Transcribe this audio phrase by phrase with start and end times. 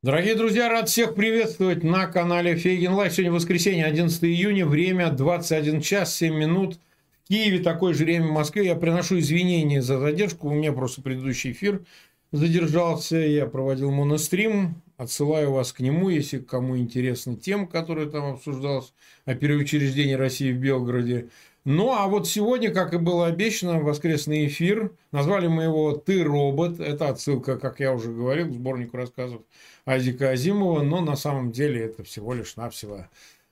[0.00, 3.12] Дорогие друзья, рад всех приветствовать на канале Фейгин Live.
[3.12, 6.78] Сегодня воскресенье, 11 июня, время 21 час 7 минут.
[7.24, 8.66] В Киеве такое же время в Москве.
[8.66, 10.50] Я приношу извинения за задержку.
[10.50, 11.82] У меня просто предыдущий эфир
[12.30, 13.16] задержался.
[13.16, 14.80] Я проводил монострим.
[14.98, 18.94] Отсылаю вас к нему, если кому интересна тема, которая там обсуждалась
[19.24, 21.28] о переучреждении России в Белгороде.
[21.70, 24.90] Ну, а вот сегодня, как и было обещано, воскресный эфир.
[25.12, 26.80] Назвали мы его «Ты робот».
[26.80, 29.42] Это отсылка, как я уже говорил, к сборнику рассказов
[29.84, 30.80] Азика Азимова.
[30.80, 33.04] Но на самом деле это всего лишь навсего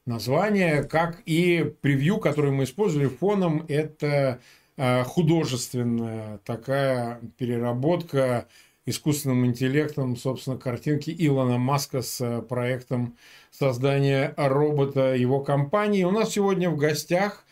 [0.06, 3.66] название, как и превью, которое мы использовали фоном.
[3.68, 4.40] Это
[4.78, 8.48] э, художественная такая переработка
[8.86, 13.18] искусственным интеллектом, собственно, картинки Илона Маска с э, проектом
[13.50, 16.04] создания робота его компании.
[16.04, 17.45] У нас сегодня в гостях а,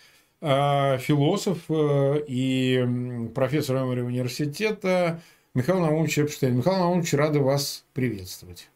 [0.45, 2.87] философ э, и
[3.35, 5.21] профессор Эмори университета
[5.55, 6.57] Михаил Наумович Эпштейн.
[6.57, 8.69] Михаил Наумович, рады вас приветствовать.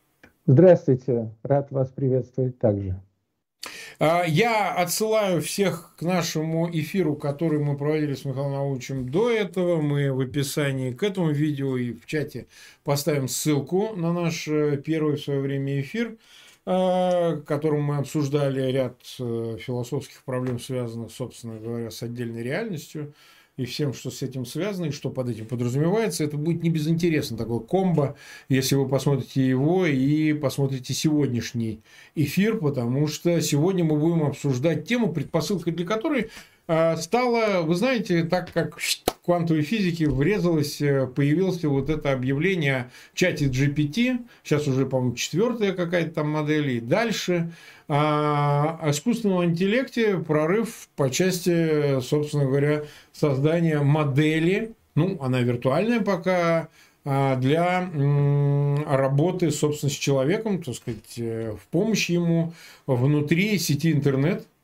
[0.47, 2.99] Здравствуйте, рад вас приветствовать также.
[4.01, 9.81] А, я отсылаю всех к нашему эфиру, который мы проводили с Михаилом Наумовичем до этого.
[9.81, 12.47] Мы в описании к этому видео и в чате
[12.85, 16.17] поставим ссылку на наш э, первый в свое время эфир.
[16.71, 23.15] Э, которым мы обсуждали ряд э, философских проблем, связанных, собственно говоря, с отдельной реальностью
[23.57, 27.39] и всем, что с этим связано, и что под этим подразумевается, это будет не безинтересно
[27.39, 28.19] такое комбо,
[28.51, 31.81] если вы посмотрите его и посмотрите сегодняшний
[32.15, 36.29] эфир, потому что сегодня мы будем обсуждать тему, предпосылкой для которой
[36.67, 38.79] э, стало, вы знаете, так как
[39.29, 45.75] квантовой физики врезалось, э, появилось вот это объявление о чате GPT, сейчас уже, по-моему, четвертая
[45.75, 47.53] какая-то там модель, и дальше,
[47.89, 56.69] о искусственном интеллекте прорыв по части, собственно говоря, создания модели, ну, она виртуальная пока,
[57.05, 57.91] а, для
[58.87, 62.55] работы, собственно, с человеком, так сказать, э, в помощь ему
[62.87, 64.47] внутри сети интернет–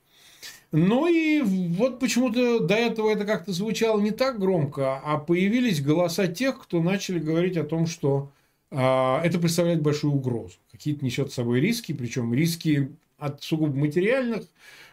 [0.76, 6.26] ну и вот почему-то до этого это как-то звучало не так громко, а появились голоса
[6.26, 8.32] тех, кто начали говорить о том, что
[8.72, 10.56] а, это представляет большую угрозу.
[10.72, 14.46] Какие-то несет с собой риски, причем риски от сугубо материальных,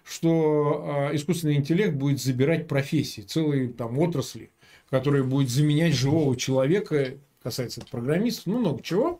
[0.03, 4.51] что а, искусственный интеллект будет забирать профессии, целые там отрасли,
[4.91, 9.19] которые будет заменять живого человека, касается программистов, ну много чего.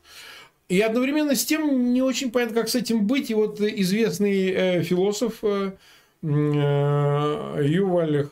[0.69, 3.31] И одновременно с тем не очень понятно, как с этим быть.
[3.31, 5.71] И вот известный э, философ э, Э,
[6.23, 8.27] Юваль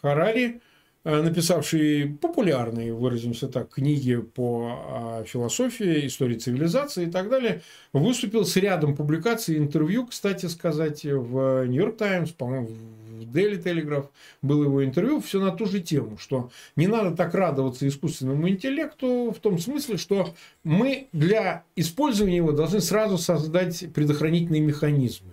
[0.00, 0.60] Харари,
[1.04, 8.44] э, написавший популярные, выразимся так, книги по а, философии, истории цивилизации и так далее, выступил
[8.44, 14.06] с рядом публикаций, интервью, кстати сказать, в Нью-Йорк Таймс, по-моему, в Daily Telegraph
[14.42, 19.34] было его интервью, все на ту же тему, что не надо так радоваться искусственному интеллекту
[19.36, 25.31] в том смысле, что мы для использования его должны сразу создать предохранительные механизмы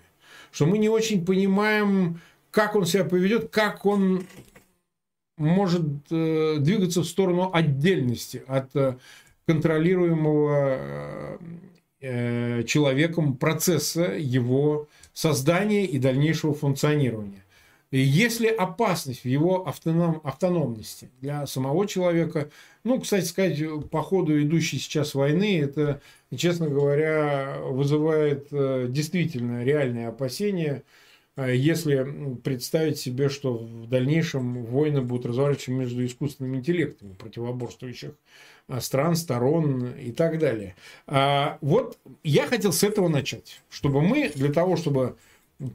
[0.52, 2.22] что мы не очень понимаем,
[2.52, 4.26] как он себя поведет, как он
[5.38, 8.98] может э, двигаться в сторону отдельности от э,
[9.46, 11.40] контролируемого
[12.02, 17.44] э, человеком процесса его создания и дальнейшего функционирования.
[17.92, 22.52] И есть ли опасность в его автоном, автономности для самого человека?
[22.84, 26.00] Ну, кстати сказать, по ходу идущей сейчас войны, это,
[26.36, 30.84] честно говоря, вызывает э, действительно реальные опасения,
[31.36, 38.12] э, если представить себе, что в дальнейшем войны будут разворачиваться между искусственными интеллектами противоборствующих
[38.68, 40.76] э, стран, сторон и так далее.
[41.08, 45.18] А вот я хотел с этого начать, чтобы мы для того, чтобы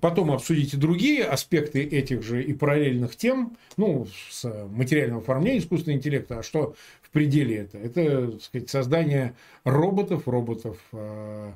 [0.00, 5.98] потом обсудить и другие аспекты этих же и параллельных тем, ну, с материального оформления искусственного
[5.98, 7.78] интеллекта, а что в пределе это?
[7.78, 11.52] Это, так сказать, создание роботов, роботов, э,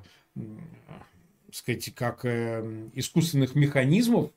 [1.53, 4.31] сказать, как э, искусственных механизмов,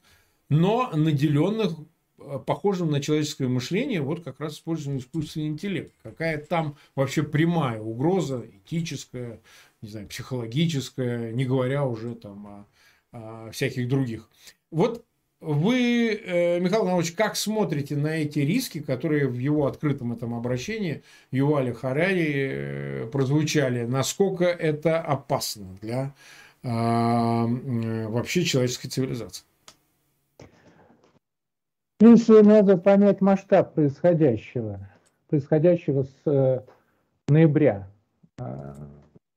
[0.47, 1.73] но наделенных
[2.19, 5.91] э, похожим на человеческое мышление, вот как раз используем искусственный интеллект.
[6.01, 9.41] Какая там вообще прямая угроза, этическая,
[9.81, 12.65] не знаю, психологическая, не говоря уже там о
[13.51, 14.29] всяких других.
[14.69, 15.05] Вот
[15.41, 21.01] вы, э, Михаил Иванович, как смотрите на эти риски, которые в его открытом этом обращении
[21.31, 23.83] Юваля Харари э, прозвучали?
[23.85, 26.13] Насколько это опасно для
[26.63, 29.43] а, вообще человеческой цивилизации?
[31.99, 34.87] Здесь надо понять масштаб происходящего,
[35.27, 36.61] происходящего с э,
[37.29, 37.89] ноября
[38.39, 38.75] а,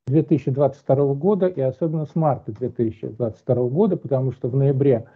[0.06, 5.06] 2022 года и особенно с марта 2022 года, потому что в ноябре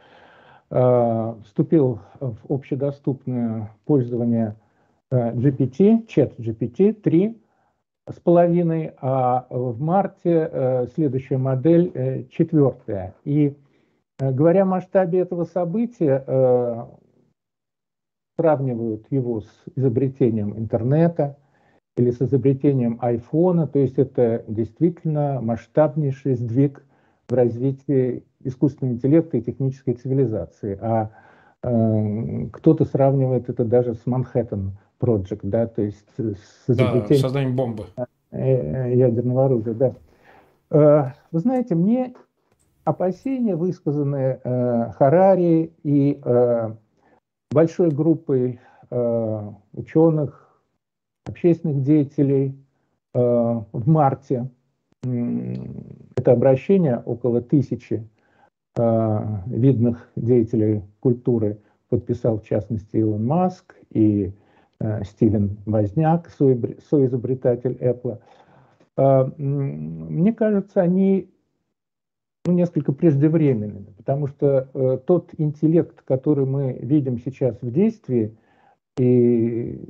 [0.70, 4.56] э, вступил в общедоступное пользование
[5.11, 7.38] э, GPT, чат GPT 3,
[8.11, 13.14] с половиной, а в марте следующая модель четвертая.
[13.25, 13.55] И
[14.19, 16.88] говоря о масштабе этого события,
[18.38, 21.37] сравнивают его с изобретением интернета
[21.99, 26.85] или с изобретением айфона, то есть это действительно масштабнейший сдвиг
[27.29, 30.79] в развитии искусственного интеллекта и технической цивилизации.
[30.81, 31.11] А
[31.62, 37.09] э, кто-то сравнивает это даже с Манхэттен Project, да, то есть с изобретением...
[37.09, 37.85] Да, созданием бомбы.
[38.31, 39.93] Э, ядерного оружия, да.
[40.71, 42.15] Э, вы знаете, мне
[42.85, 46.71] опасения, высказанные э, Харари и э,
[47.50, 48.61] большой группой
[48.91, 50.48] э, ученых,
[51.28, 52.54] общественных деятелей
[53.14, 54.50] э, в марте.
[56.16, 58.02] Это обращение около тысячи
[58.76, 61.58] э, видных деятелей культуры
[61.88, 64.32] подписал, в частности, Илон Маск и
[64.80, 68.19] э, Стивен Возняк, соизобретатель Apple.
[69.36, 71.30] Мне кажется, они
[72.44, 78.36] ну, несколько преждевременными, потому что тот интеллект, который мы видим сейчас в действии,
[78.98, 79.80] и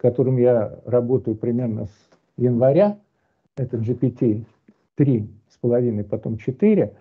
[0.00, 2.98] которым я работаю примерно с января,
[3.56, 4.44] это GPT
[4.96, 6.94] 3 с половиной, потом 4,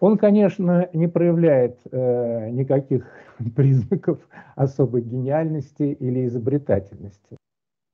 [0.00, 3.06] он, конечно, не проявляет э, никаких
[3.56, 4.18] признаков
[4.54, 7.36] особой гениальности или изобретательности.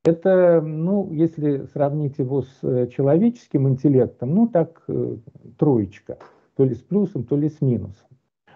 [0.05, 5.17] Это, ну, если сравнить его с э, человеческим интеллектом, ну, так, э,
[5.56, 6.19] троечка,
[6.56, 8.08] то ли с плюсом, то ли с минусом.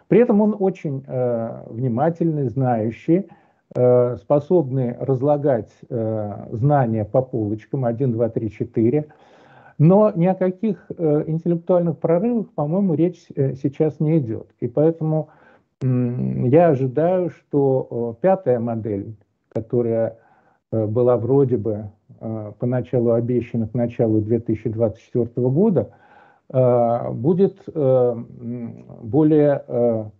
[0.08, 3.28] При этом он очень э, внимательный, знающий,
[3.74, 9.06] э, способный разлагать э, знания по полочкам 1, 2, 3, 4.
[9.78, 13.26] Но ни о каких э, интеллектуальных прорывах, по-моему, речь
[13.62, 14.48] сейчас не идет.
[14.60, 15.28] И поэтому
[15.80, 19.14] я ожидаю, что пятая модель,
[19.50, 20.18] которая
[20.72, 21.90] была вроде бы
[22.58, 25.90] поначалу обещана к началу 2024 года,
[26.50, 27.62] будет
[29.02, 30.10] более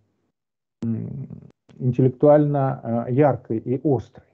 [1.79, 4.27] интеллектуально яркой и острой.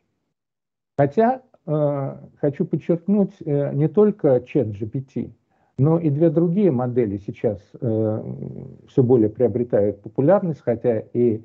[0.99, 5.33] Хотя хочу подчеркнуть не только чат GPT,
[5.79, 11.43] но и две другие модели сейчас все более приобретают популярность, хотя и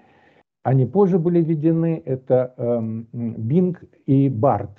[0.64, 4.70] они позже были введены, это эм, Bing и BART.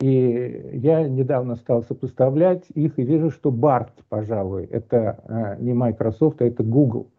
[0.00, 6.42] И я недавно стал сопоставлять их и вижу, что BART, пожалуй, это э, не Microsoft,
[6.42, 7.10] а это Google.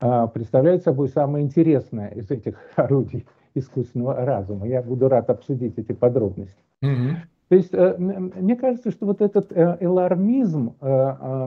[0.00, 4.66] Э, представляет собой самое интересное из этих орудий искусственного разума.
[4.66, 6.62] Я буду рад обсудить эти подробности.
[6.84, 7.16] Mm-hmm.
[7.48, 11.46] То есть э, мне кажется, что вот этот элармизм, э, э,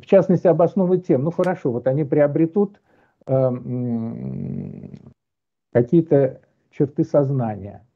[0.00, 2.80] в частности, обосновывает тем, ну хорошо, вот они приобретут
[5.72, 6.40] какие-то
[6.70, 7.86] черты сознания,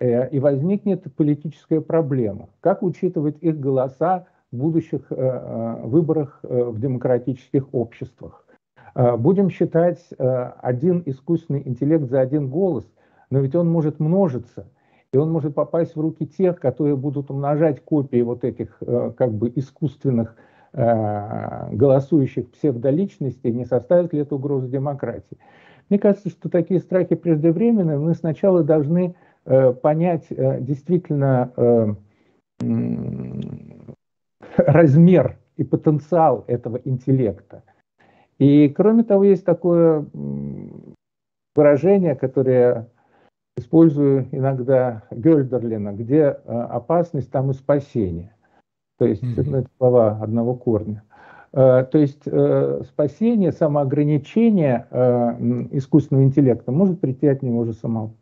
[0.00, 2.48] и возникнет политическая проблема.
[2.60, 8.43] Как учитывать их голоса в будущих выборах в демократических обществах?
[8.94, 12.84] Будем считать один искусственный интеллект за один голос,
[13.30, 14.68] но ведь он может множиться,
[15.12, 18.80] и он может попасть в руки тех, которые будут умножать копии вот этих
[19.16, 20.36] как бы искусственных
[20.76, 25.38] Э, голосующих псевдоличностей, не составит ли это угрозу демократии.
[25.88, 27.96] Мне кажется, что такие страхи преждевременные.
[27.96, 29.14] Мы сначала должны
[29.44, 31.94] э, понять э, действительно э,
[32.60, 32.66] э,
[34.56, 37.62] размер и потенциал этого интеллекта.
[38.44, 40.04] И кроме того, есть такое
[41.56, 42.90] выражение, которое
[43.56, 48.34] использую иногда Гёльдерлина, где э, опасность, там и спасение.
[48.98, 49.44] То есть mm-hmm.
[49.46, 51.04] ну, это слова одного корня.
[51.54, 54.88] Э, то есть э, спасение, самоограничение
[55.70, 58.12] искусственного интеллекта может прийти от него же самого.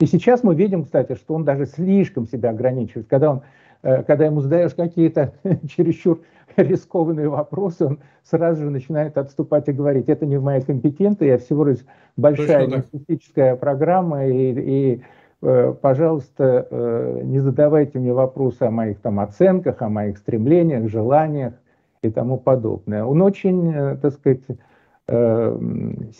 [0.00, 3.06] И сейчас мы видим, кстати, что он даже слишком себя ограничивает.
[3.08, 3.42] Когда, он,
[3.82, 5.34] когда ему задаешь какие-то
[5.68, 6.20] чересчур
[6.56, 11.38] рискованные вопросы, он сразу же начинает отступать и говорить, это не в моей компетенции, я
[11.38, 11.84] всего лишь
[12.16, 14.52] большая лингвистическая программа, и,
[14.96, 15.02] и
[15.42, 21.54] Э, пожалуйста, э, не задавайте мне вопросы о моих там оценках, о моих стремлениях, желаниях
[22.02, 23.04] и тому подобное.
[23.04, 24.42] Он очень, э, так сказать,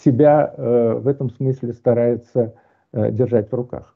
[0.03, 2.55] себя в этом смысле старается
[2.93, 3.95] держать в руках.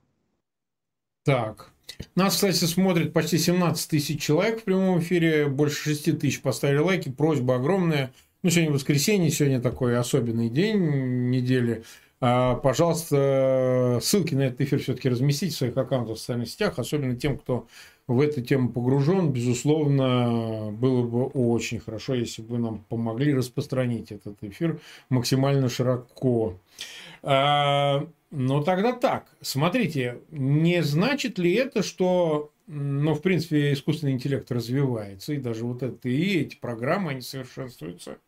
[1.25, 1.71] Так.
[2.17, 7.11] Нас, кстати, смотрит почти 17 тысяч человек в прямом эфире, больше 6 тысяч поставили лайки.
[7.11, 8.13] Просьба огромная.
[8.43, 11.85] Ну, сегодня воскресенье, сегодня такой особенный день недели.
[12.21, 17.17] А, пожалуйста, ссылки на этот эфир все-таки разместите в своих аккаунтах в социальных сетях, особенно
[17.17, 17.67] тем, кто
[18.07, 19.31] в эту тему погружен.
[19.33, 26.59] Безусловно, было бы очень хорошо, если бы нам помогли распространить этот эфир максимально широко.
[27.23, 29.29] А, но тогда так.
[29.41, 35.83] Смотрите, не значит ли это, что но, в принципе, искусственный интеллект развивается, и даже вот
[35.83, 38.19] это и эти программы, они совершенствуются.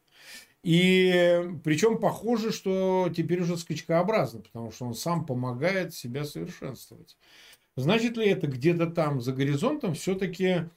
[0.62, 7.16] И причем похоже, что теперь уже скачкообразно, потому что он сам помогает себя совершенствовать.
[7.76, 10.68] Значит ли это где-то там за горизонтом все-таки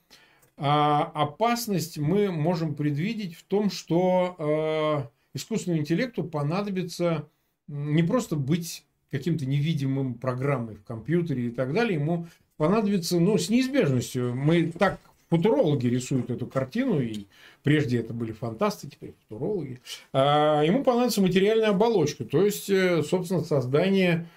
[0.57, 7.27] а, опасность мы можем предвидеть в том, что а, искусственному интеллекту понадобится
[7.67, 13.49] не просто быть каким-то невидимым программой в компьютере и так далее, ему понадобится, ну, с
[13.49, 14.35] неизбежностью.
[14.35, 14.99] Мы так
[15.29, 17.25] футурологи рисуют эту картину, и
[17.63, 19.79] прежде это были фантасты, теперь футурологи.
[20.11, 24.27] А ему понадобится материальная оболочка, то есть, э, собственно, создание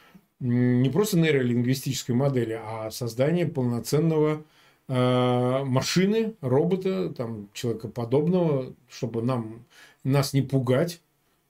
[0.40, 4.42] не просто нейролингвистической модели, а создание полноценного
[4.88, 9.64] э, машины, робота, там, человекоподобного, чтобы нам,
[10.02, 11.00] нас не пугать,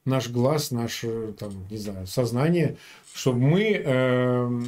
[0.05, 2.77] наш глаз, наше, там, не знаю, сознание,
[3.15, 4.61] чтобы мы э,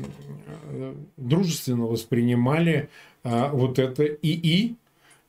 [1.16, 2.88] дружественно воспринимали
[3.24, 4.76] э, вот это ИИ,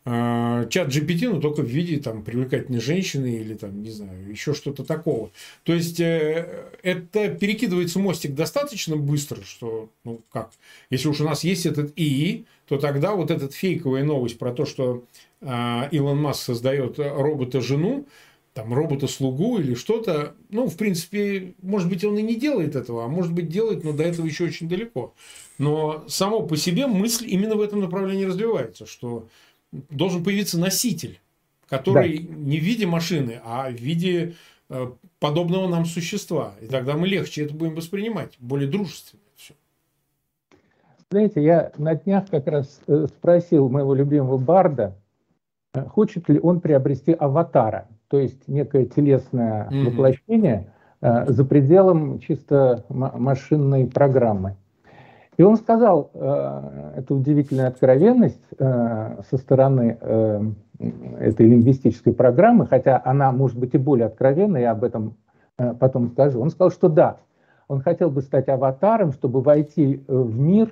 [0.06, 4.54] э, чат GPT, но только в виде там привлекательной женщины или там, не знаю, еще
[4.54, 5.32] что-то такого.
[5.64, 10.52] То есть, э, это перекидывается мостик достаточно быстро, что, ну как,
[10.92, 14.66] если уж у нас есть этот ИИ, то тогда вот эта фейковая новость про то,
[14.66, 15.04] что
[15.42, 18.06] э, Илон Маск создает робота-жену,
[18.56, 20.34] там робота-слугу или что-то.
[20.50, 23.92] Ну, в принципе, может быть, он и не делает этого, а может быть, делает, но
[23.92, 25.14] до этого еще очень далеко.
[25.58, 29.28] Но само по себе мысль именно в этом направлении развивается, что
[29.74, 31.20] должен появиться носитель,
[31.68, 32.34] который да.
[32.34, 34.36] не в виде машины, а в виде
[34.70, 34.88] э,
[35.20, 36.56] подобного нам существа.
[36.62, 39.22] И тогда мы легче это будем воспринимать, более дружественно.
[39.36, 39.54] Все.
[41.12, 44.96] Знаете, я на днях как раз э, спросил моего любимого Барда,
[45.74, 49.90] э, хочет ли он приобрести аватара то есть некое телесное mm-hmm.
[49.90, 54.56] воплощение э, за пределом чисто машинной программы.
[55.38, 60.42] И он сказал, э, это удивительная откровенность э, со стороны э,
[61.20, 65.18] этой лингвистической программы, хотя она может быть и более откровенной, я об этом
[65.58, 66.40] э, потом скажу.
[66.40, 67.18] Он сказал, что да,
[67.68, 70.72] он хотел бы стать аватаром, чтобы войти в мир,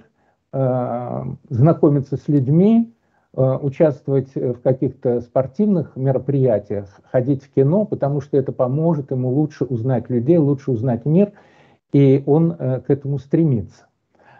[0.54, 3.03] э, знакомиться с людьми, Э,
[3.36, 10.10] участвовать в каких-то спортивных мероприятиях, ходить в кино, потому что это поможет ему лучше узнать
[10.10, 11.32] людей, лучше узнать мир,
[11.92, 13.88] и он э, к этому стремится.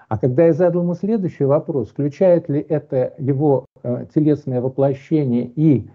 [0.10, 5.90] А когда я задал ему следующий вопрос, включает ли это его э, телесное воплощение и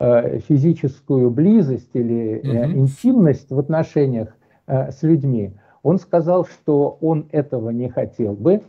[0.00, 2.72] физическую близость или mm-hmm.
[2.74, 4.28] интимность в отношениях
[4.68, 8.62] с людьми, он сказал, что он этого не хотел бы,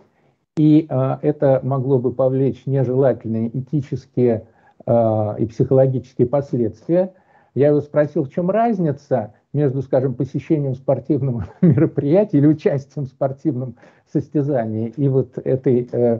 [0.59, 4.45] и а, это могло бы повлечь нежелательные этические
[4.85, 7.13] а, и психологические последствия.
[7.55, 13.77] Я его спросил, в чем разница между, скажем, посещением спортивного мероприятия или участием в спортивном
[14.11, 16.19] состязании и вот этой э,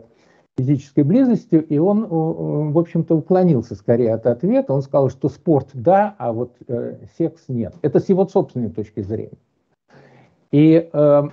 [0.58, 4.74] физической близостью, и он, в общем-то, уклонился скорее от ответа.
[4.74, 7.74] Он сказал, что спорт да, а вот э, секс нет.
[7.81, 9.38] Это с его собственной точки зрения.
[10.51, 11.24] И э,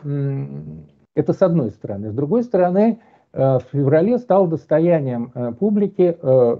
[1.16, 2.10] это с одной стороны.
[2.10, 3.00] С другой стороны,
[3.32, 6.56] э, в феврале стал достоянием э, публики, э,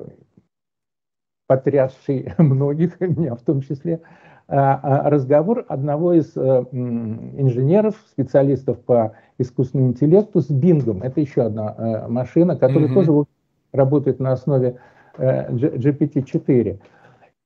[1.46, 4.00] потрясший многих, меня в том числе,
[4.48, 11.02] разговор одного из инженеров, специалистов по искусственному интеллекту с Бингом.
[11.02, 12.94] Это еще одна машина, которая mm-hmm.
[12.94, 13.24] тоже
[13.72, 14.78] работает на основе
[15.18, 16.78] GPT-4.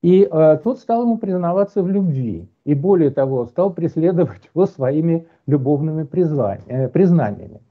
[0.03, 2.47] И э, тот стал ему признаваться в любви.
[2.65, 7.61] И более того, стал преследовать его своими любовными э, признаниями.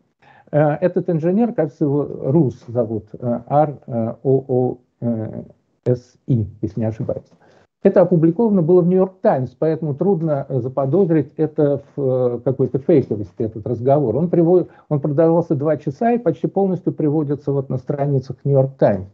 [0.53, 4.87] Э, этот инженер, кажется, его Рус зовут, э, R-O-O-S-I,
[6.63, 7.31] если не ошибаюсь.
[7.83, 14.17] Это опубликовано было в Нью-Йорк Таймс, поэтому трудно заподозрить это в какой-то фейковости, этот разговор.
[14.17, 19.09] Он, приводит, он продавался два часа и почти полностью приводится вот на страницах Нью-Йорк Таймс.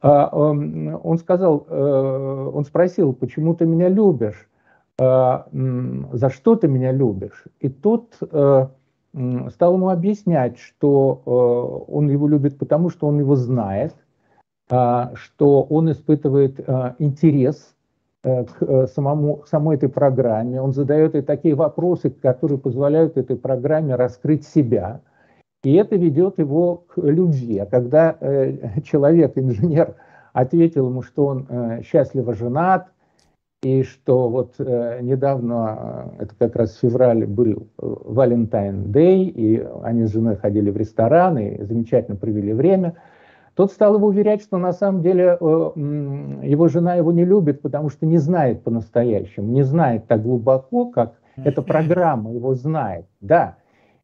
[0.00, 4.48] А, он сказал, он спросил, почему ты меня любишь,
[4.98, 7.44] за что ты меня любишь?
[7.60, 8.66] И тот э,
[9.50, 13.94] стал ему объяснять, что э, он его любит потому, что он его знает,
[14.68, 16.60] что он испытывает
[16.98, 17.74] интерес
[18.22, 24.46] к самому, самой этой программе, он задает ей такие вопросы, которые позволяют этой программе раскрыть
[24.46, 25.00] себя–
[25.62, 27.58] и это ведет его к любви.
[27.58, 29.94] А когда э, человек, инженер,
[30.32, 32.88] ответил ему, что он э, счастливо женат,
[33.62, 39.64] и что вот э, недавно, э, это как раз в феврале был Валентайн Дэй, и
[39.84, 42.94] они с женой ходили в ресторан и замечательно провели время,
[43.54, 47.88] тот стал его уверять, что на самом деле э, его жена его не любит, потому
[47.88, 53.06] что не знает по-настоящему, не знает так глубоко, как эта программа его знает.
[53.20, 53.56] Да,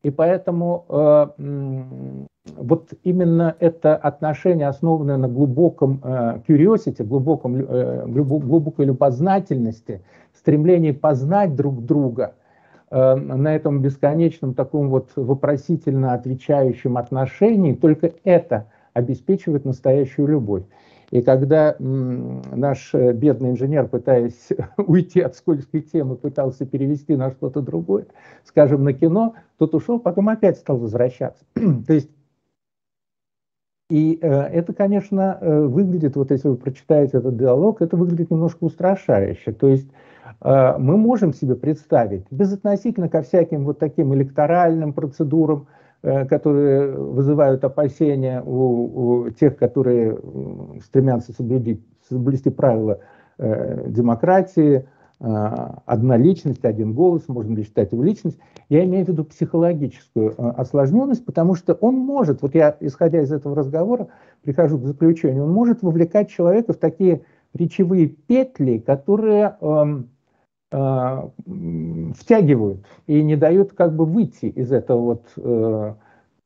[0.05, 8.87] и поэтому э, вот именно это отношение, основанное на глубоком э, curiosity, глубоком, э, глубокой
[8.87, 10.02] любознательности,
[10.38, 12.35] стремлении познать друг друга,
[12.90, 20.64] э, на этом бесконечном таком вот вопросительно отвечающем отношении, только это обеспечивает настоящую любовь.
[21.11, 27.62] И когда наш э, бедный инженер, пытаясь уйти от скользкой темы, пытался перевести на что-то
[27.62, 28.07] другое,
[28.45, 31.45] скажем, на кино, тот ушел, потом опять стал возвращаться.
[31.55, 32.11] То есть
[33.90, 38.64] и э, это, конечно, э, выглядит, вот если вы прочитаете этот диалог, это выглядит немножко
[38.64, 39.52] устрашающе.
[39.52, 39.88] То есть
[40.42, 45.68] э, мы можем себе представить, безотносительно ко всяким вот таким электоральным процедурам,
[46.02, 50.18] э, которые вызывают опасения у, у тех, которые
[50.85, 51.80] стремятся соблюдить,
[52.11, 52.99] соблюсти правила
[53.38, 54.87] э, демократии,
[55.20, 58.38] одна личность, один голос, можно ли считать его личность.
[58.68, 63.32] Я имею в виду психологическую а, осложненность, потому что он может, вот я, исходя из
[63.32, 64.08] этого разговора,
[64.42, 67.22] прихожу к заключению, он может вовлекать человека в такие
[67.52, 70.02] речевые петли, которые э,
[70.70, 71.28] э,
[72.14, 75.94] втягивают и не дают как бы выйти из этого вот э,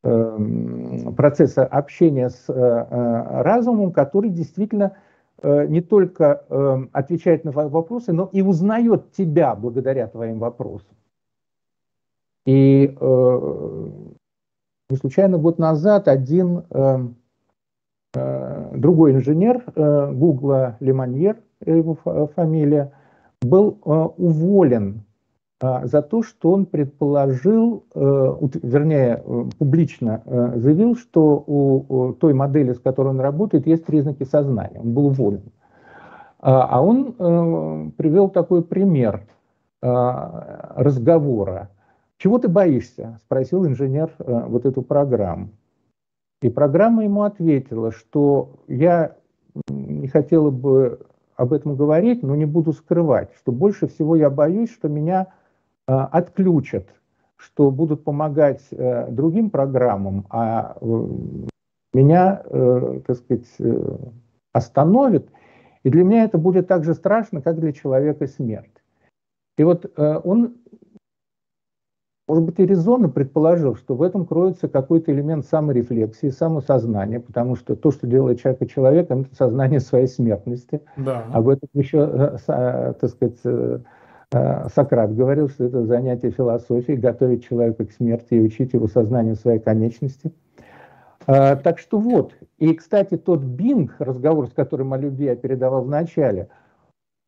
[0.04, 4.96] э, процесса общения с э, разумом, который действительно Э,
[5.42, 10.96] не только эм, отвечает на вопросы, но и узнает тебя благодаря твоим вопросам.
[12.46, 13.88] И э,
[14.90, 17.08] не случайно год назад один э,
[18.75, 21.94] другой инженер Гугла Леманьер, его
[22.34, 22.92] фамилия,
[23.40, 25.04] был уволен
[25.62, 28.00] за то, что он предположил, э,
[28.62, 34.25] вернее, э, публично э, заявил, что у той модели, с которой он работает, есть признаки
[34.25, 34.81] сознания.
[34.81, 35.42] Он был уволен.
[36.40, 39.23] А, а он привел такой пример
[39.81, 41.71] разговора.
[42.19, 45.50] «Чего ты боишься?»– спросил инженер вот эту программу.
[46.40, 49.16] И программа ему ответила, что я
[49.69, 51.00] не хотела бы
[51.37, 55.29] об этом говорить, но не буду скрывать, что больше всего я боюсь, что меня
[56.00, 56.87] отключат,
[57.37, 61.07] что будут помогать э, другим программам, а э,
[61.94, 62.42] меня,
[63.07, 63.46] так сказать,
[64.55, 65.26] остановят.
[65.83, 68.83] И для меня это будет так же страшно, как для человека смерть.
[69.59, 70.55] И вот он,
[72.26, 77.76] может быть, и резонно предположил, что в этом кроется какой-то элемент саморефлексии, самосознания, потому что
[77.76, 80.81] то, что делает человека человеком, это сознание своей смертности.
[80.96, 81.26] Да.
[81.31, 83.81] Об этом еще, так сказать, Э,
[84.75, 89.59] Сократ говорил, что это занятие философии, готовить человека к смерти и учить его сознанию своей
[89.59, 90.33] конечности.
[91.27, 92.35] Э, так что вот.
[92.59, 96.49] И, кстати, тот Бинг, разговор, с которым о любви я передавал в начале,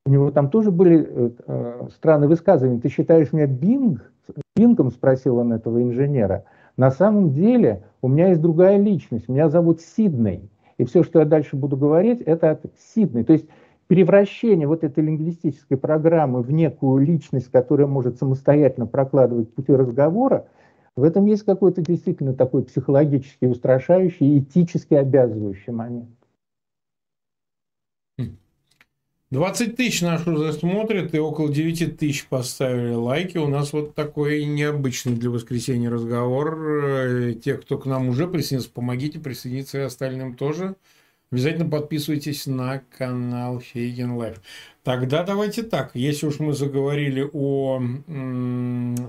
[0.07, 1.07] у него там тоже были
[1.47, 2.81] э, странные высказывания.
[2.81, 4.11] Ты считаешь меня Бинг?
[4.57, 6.45] Бингом спросил он этого инженера.
[6.77, 9.29] На самом деле у меня есть другая личность.
[9.29, 10.51] Меня зовут Сидней.
[10.79, 13.25] И все, что я дальше буду говорить, это от Сидней.
[13.25, 13.47] То есть
[13.95, 20.49] превращение вот этой лингвистической программы в некую личность, которая может самостоятельно прокладывать пути разговора,
[20.97, 26.09] в этом есть какой-то действительно такой психологически устрашающий, этически обязывающий момент.
[29.31, 33.39] 20 тысяч наш уже смотрят, и около 9 тысяч поставили лайки.
[33.39, 36.59] У нас вот такой необычный для воскресенья разговор.
[36.59, 40.75] Э, те, кто к нам уже присоединился, помогите присоединиться и остальным тоже.
[41.31, 44.41] Обязательно подписывайтесь на канал Фейгин Live.
[44.85, 47.83] Тогда давайте так, если уж мы заговорили о,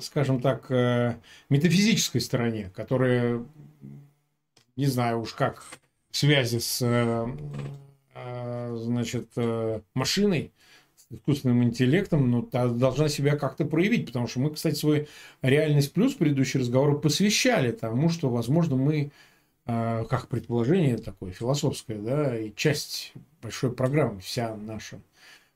[0.01, 1.17] скажем так, э,
[1.49, 3.43] метафизической стороне, которая,
[4.75, 5.63] не знаю уж как,
[6.10, 7.28] в связи с, э,
[8.15, 9.28] э, значит,
[9.93, 10.51] машиной,
[11.12, 15.08] искусственным интеллектом, но та должна себя как-то проявить, потому что мы, кстати, свой
[15.41, 19.12] реальность плюс предыдущий разговор посвящали тому, что, возможно, мы
[19.65, 24.99] как предположение такое философское, да, и часть большой программы, вся наша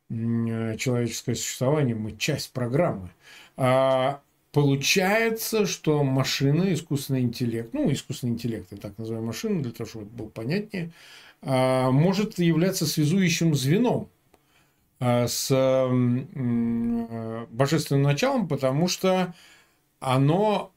[0.10, 3.12] человеческое существование, мы часть программы.
[3.58, 9.88] А получается, что машина, искусственный интеллект, ну, искусственный интеллект, я так называю машину, для того,
[9.88, 10.92] чтобы было понятнее,
[11.42, 14.10] а, может являться связующим звеном
[15.00, 15.50] а, с
[17.52, 19.34] божественным началом, потому что
[20.00, 20.72] оно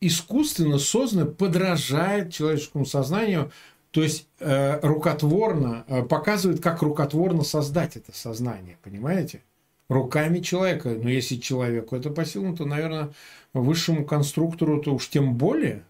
[0.00, 3.50] искусственно создано подражает человеческому сознанию,
[3.90, 9.42] то есть э, рукотворно э, показывает, как рукотворно создать это сознание, понимаете?
[9.88, 10.90] Руками человека.
[10.90, 13.10] Но если человеку это по силам, то, наверное,
[13.54, 15.84] высшему конструктору то уж тем более.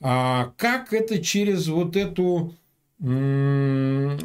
[0.00, 2.54] А как это через вот эту
[3.00, 4.16] э,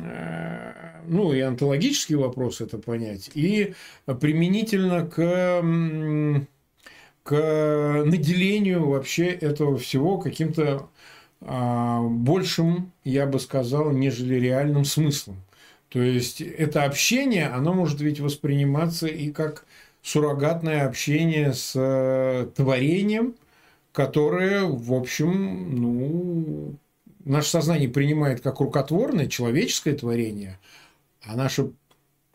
[1.08, 3.74] ну и онтологический вопрос это понять, и
[4.06, 5.62] применительно к
[7.26, 10.90] к наделению вообще этого всего каким-то
[11.42, 15.42] а, большим, я бы сказал, нежели реальным смыслом.
[15.90, 19.66] То есть это общение, оно может ведь восприниматься и как
[20.04, 23.36] суррогатное общение с э, творением,
[23.92, 26.76] которое, в общем, ну,
[27.24, 30.60] наше сознание принимает как рукотворное, человеческое творение,
[31.24, 31.72] а наши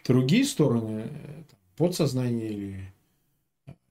[0.05, 1.05] другие стороны,
[1.76, 2.92] подсознание или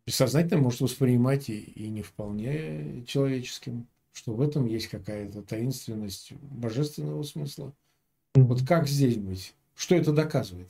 [0.09, 7.21] бессознательно может воспринимать и, и не вполне человеческим, что в этом есть какая-то таинственность божественного
[7.21, 7.71] смысла.
[8.33, 9.53] Вот как здесь быть?
[9.75, 10.69] Что это доказывает?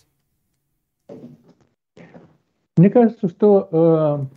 [2.75, 4.28] Мне кажется, что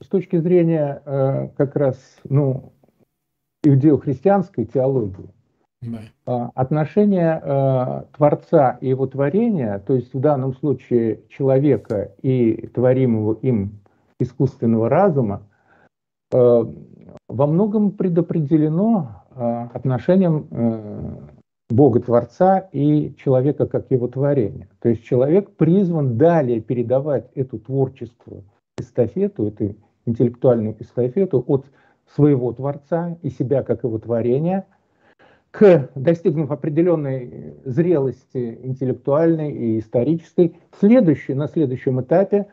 [0.00, 2.72] э, с точки зрения э, как раз ну,
[3.62, 5.30] иудео-христианской теологии,
[5.80, 6.00] да.
[6.26, 13.38] э, отношение э, Творца и его творения, то есть в данном случае человека и творимого
[13.42, 13.78] им
[14.18, 15.42] искусственного разума,
[16.32, 16.64] э,
[17.28, 21.16] во многом предопределено э, отношением э,
[21.70, 24.68] Бога Творца и человека как его творения.
[24.80, 28.44] То есть человек призван далее передавать эту творческую
[28.78, 29.76] эстафету, эту
[30.06, 31.66] интеллектуальную эстафету от
[32.14, 34.66] своего Творца и себя как его творения
[35.50, 42.46] к, достигнув определенной зрелости интеллектуальной и исторической, следующий, на следующем этапе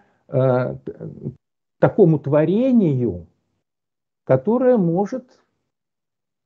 [1.80, 3.28] такому творению,
[4.24, 5.26] которое может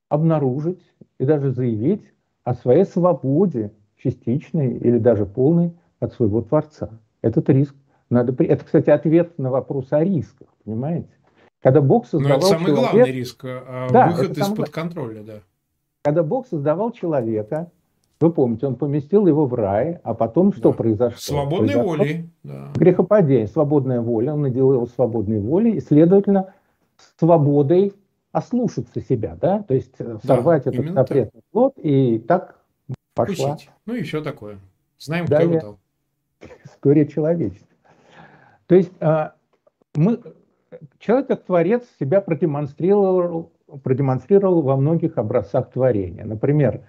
[0.10, 0.82] обнаружить
[1.18, 2.04] и даже заявить
[2.44, 6.90] о своей свободе, частичной или даже полной от своего Творца.
[7.22, 7.76] Этот риск
[8.10, 8.34] надо...
[8.44, 11.10] Это, кстати, ответ на вопрос о рисках, понимаете?
[11.62, 12.92] Когда Бог создавал Но это самый человека...
[12.92, 14.72] главный риск, а да, выход из-под самый...
[14.72, 15.40] контроля, да.
[16.02, 17.70] Когда Бог создавал человека,
[18.20, 20.78] вы помните, он поместил его в рай, а потом что да.
[20.78, 21.18] произошло?
[21.18, 22.30] Свободной произошло волей.
[22.44, 22.68] Да.
[22.76, 26.54] Грехопадение, свободная воля, он наделил его свободной волей, и, следовательно,
[27.18, 27.94] свободой
[28.32, 32.60] ослушаться себя, да, то есть э, сорвать да, этот запретный плод и так
[33.16, 33.54] пошла.
[33.56, 33.70] Учить.
[33.86, 34.60] Ну и все такое.
[35.00, 35.80] Знаем, кто его дал.
[36.64, 37.68] История человечества.
[38.68, 39.34] То есть а,
[39.96, 40.20] мы,
[41.00, 43.52] человек как творец себя продемонстрировал,
[43.84, 46.24] продемонстрировал во многих образцах творения.
[46.24, 46.82] Например,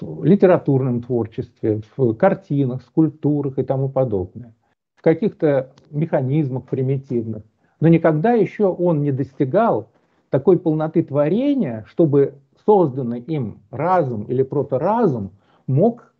[0.00, 4.54] литературном творчестве, в картинах, скульптурах и тому подобное.
[4.96, 7.42] В каких-то механизмах примитивных.
[7.80, 9.90] Но никогда еще он не достигал
[10.28, 15.32] такой полноты творения, чтобы созданный им разум или проторазум
[15.66, 16.14] мог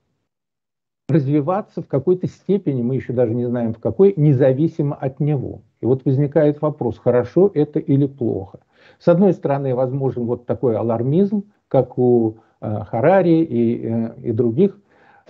[1.09, 5.63] развиваться в какой-то степени, мы еще даже не знаем в какой, независимо от него.
[5.81, 8.61] И вот возникает вопрос, хорошо это или плохо.
[8.99, 14.79] С одной стороны, возможен вот такой алармизм, как у Харари и, э, и других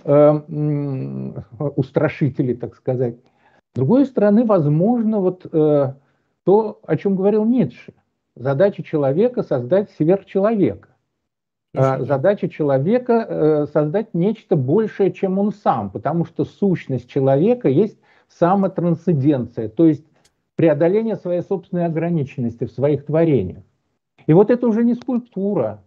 [0.03, 0.41] э,
[1.75, 3.15] устрашителей, так сказать.
[3.73, 5.93] С другой стороны, возможно вот э,
[6.43, 7.93] то, о чем говорил Ницше.
[8.35, 10.89] Задача человека– создать сверхчеловека.
[11.73, 17.97] А задача человека э,– создать нечто большее, чем он сам, потому что сущность человека есть
[18.27, 20.05] самотрансценденция, то есть
[20.55, 23.63] преодоление своей собственной ограниченности в своих творениях.
[24.27, 25.83] И вот это уже не скульптура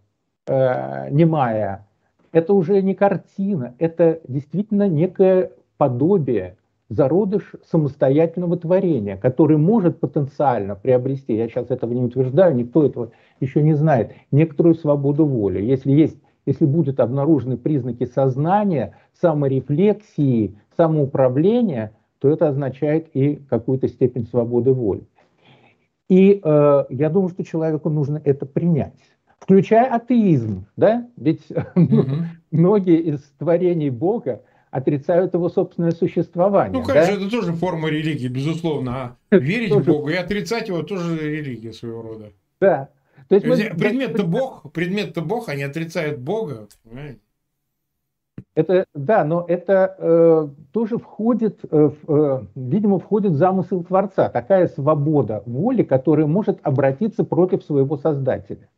[0.46, 1.87] э, немая,
[2.33, 6.57] это уже не картина, это действительно некое подобие
[6.88, 13.62] зародыш самостоятельного творения, который может потенциально приобрести, я сейчас этого не утверждаю, никто этого еще
[13.62, 15.62] не знает, некоторую свободу воли.
[15.62, 24.26] Если есть если будут обнаружены признаки сознания, саморефлексии, самоуправления, то это означает и какую-то степень
[24.26, 25.04] свободы воли.
[26.09, 28.92] И э, я думаю, что человеку нужно это принять,
[29.44, 31.07] включая атеизм, да?
[31.16, 32.22] Ведь mm-hmm.
[32.50, 36.80] многие из творений Бога отрицают его собственное существование.
[36.80, 37.20] Ну, конечно, да?
[37.20, 39.16] это тоже форма религии, безусловно.
[39.30, 42.33] А верить в Бога и отрицать его тоже религия своего рода.
[42.61, 42.88] Да.
[43.28, 43.57] То есть мы...
[43.57, 47.20] Предмет-то Бог, предмет-то Бог, они отрицают Бога, понимаете?
[48.54, 54.28] Это, да, но это э, тоже входит, э, э, видимо, входит в замысел Творца.
[54.28, 58.68] Такая свобода воли, которая может обратиться против своего Создателя.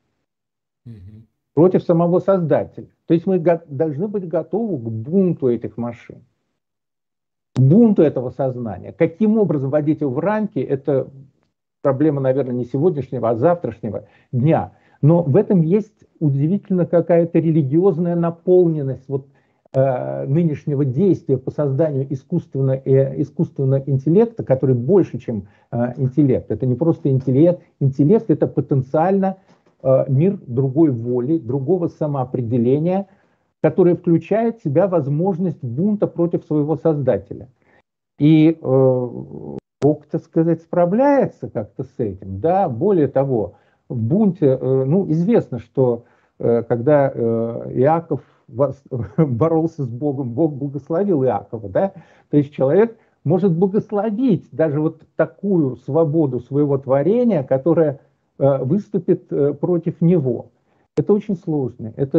[0.87, 2.87] Угу против самого Создателя.
[3.07, 6.23] То есть мы должны быть готовы к бунту этих машин,
[7.55, 8.93] к бунту этого сознания.
[8.93, 11.09] Каким образом вводить его в рамки, это
[11.81, 14.73] проблема, наверное, не сегодняшнего, а завтрашнего дня.
[15.01, 19.27] Но в этом есть удивительно какая-то религиозная наполненность вот,
[19.73, 26.51] э, нынешнего действия по созданию искусственного, э, искусственного интеллекта, который больше, чем э, интеллект.
[26.51, 27.63] Это не просто интеллект.
[27.81, 29.39] Интеллект– это потенциально
[30.09, 33.09] мир другой воли, другого самоопределения,
[33.63, 37.49] который включает в себя возможность бунта против своего создателя.
[38.19, 39.09] И э,
[39.81, 42.41] Бог, так сказать, справляется как-то с этим.
[42.41, 43.55] Да, более того,
[43.89, 46.05] в бунте, э, ну, известно, что
[46.39, 48.21] когда Иаков
[49.17, 51.93] боролся с Богом, Бог благословил Иакова, да?
[52.31, 58.01] То есть человек может благословить даже вот такую свободу своего творения, которая
[58.39, 59.29] выступит
[59.61, 60.51] против него.
[60.97, 61.93] Это очень сложно.
[61.97, 62.19] Это,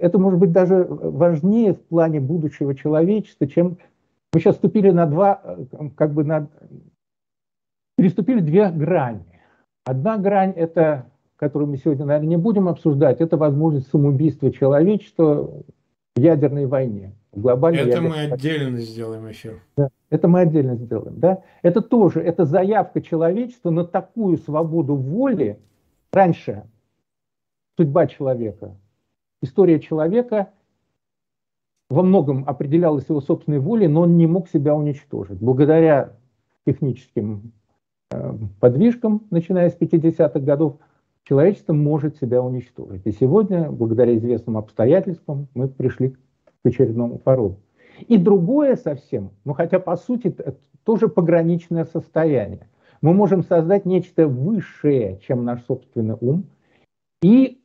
[0.00, 3.78] это может быть даже важнее в плане будущего человечества, чем
[4.32, 5.40] мы сейчас ступили на два,
[5.96, 6.48] как бы на,
[7.96, 9.24] переступили две грани.
[9.84, 15.62] Одна грань– это, которую мы сегодня, наверное, не будем обсуждать, это возможность самоубийства человечества
[16.16, 17.12] в ядерной войне.
[17.34, 19.60] В глобальной это мы отдельно сделаем эфир.
[19.76, 21.18] Да, это мы отдельно сделаем.
[21.18, 21.42] Да?
[21.62, 25.58] Это тоже, это заявка человечества на такую свободу воли.
[26.12, 26.62] Раньше
[27.76, 28.76] судьба человека,
[29.42, 30.50] история человека
[31.90, 35.38] во многом определялась его собственной волей, но он не мог себя уничтожить.
[35.40, 36.12] Благодаря
[36.66, 37.52] техническим
[38.12, 40.76] э, подвижкам, начиная с 50-х годов,
[41.24, 43.02] человечество может себя уничтожить.
[43.06, 46.18] И сегодня, благодаря известным обстоятельствам, мы пришли к
[46.64, 47.60] очередному породу.
[48.08, 50.34] И другое совсем, ну хотя по сути
[50.84, 52.68] тоже пограничное состояние.
[53.00, 56.46] Мы можем создать нечто высшее, чем наш собственный ум,
[57.22, 57.60] и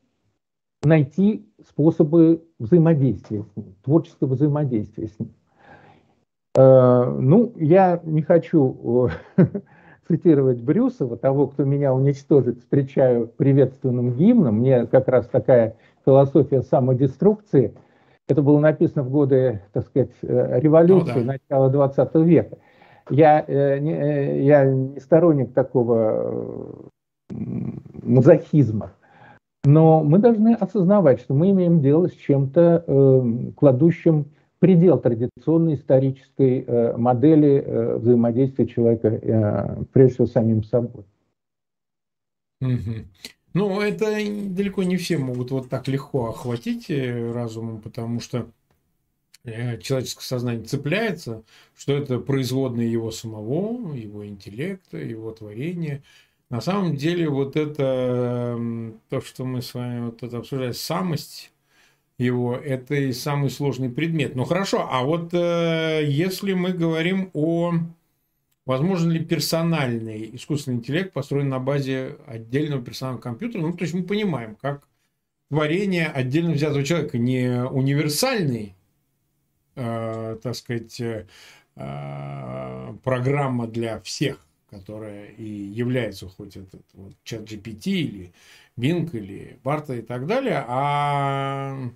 [0.84, 5.34] найти способы взаимодействия с ним, творческого взаимодействия с ним.
[6.56, 9.44] Э, ну, я не хочу э,
[10.08, 14.60] цитировать Брюсова, того, кто меня уничтожит, встречаю приветственным гимном.
[14.60, 17.74] Мне как раз такая философия самодеструкции.
[18.30, 21.38] Это было написано в годы, так сказать, э, революции, ну, да.
[21.40, 22.58] начала 20 века.
[23.10, 26.92] Я, я не сторонник такого
[27.30, 28.92] мазохизма.
[29.66, 34.28] Но мы должны осознавать, что мы имеем дело с чем-то, э, кладущим
[34.60, 41.04] предел традиционной исторической э, модели э, взаимодействия человека, э, прежде всего, самим собой.
[42.62, 43.06] Угу.
[43.54, 48.50] Ну, это далеко не все могут вот так легко охватить э, разумом, потому что
[49.44, 51.44] э, человеческое сознание цепляется,
[51.76, 56.04] что это производное его самого, его интеллекта, его творения–
[56.50, 58.60] на самом деле вот это,
[59.10, 61.52] то, что мы с вами вот это обсуждали, самость
[62.18, 64.36] его, это и самый сложный предмет.
[64.36, 67.76] Ну хорошо, а вот э, если мы говорим о
[68.70, 74.04] возможно ли персональный искусственный интеллект построен на базе отдельного персонального компьютера, ну то есть мы
[74.04, 74.88] понимаем, как
[75.50, 78.76] творение отдельно взятого человека, не универсальный,
[79.74, 81.26] э, так сказать, э,
[83.04, 88.34] программа для всех, которая и является хоть этот вот, чат GPT или
[88.78, 91.90] Bing или Барта и так далее, а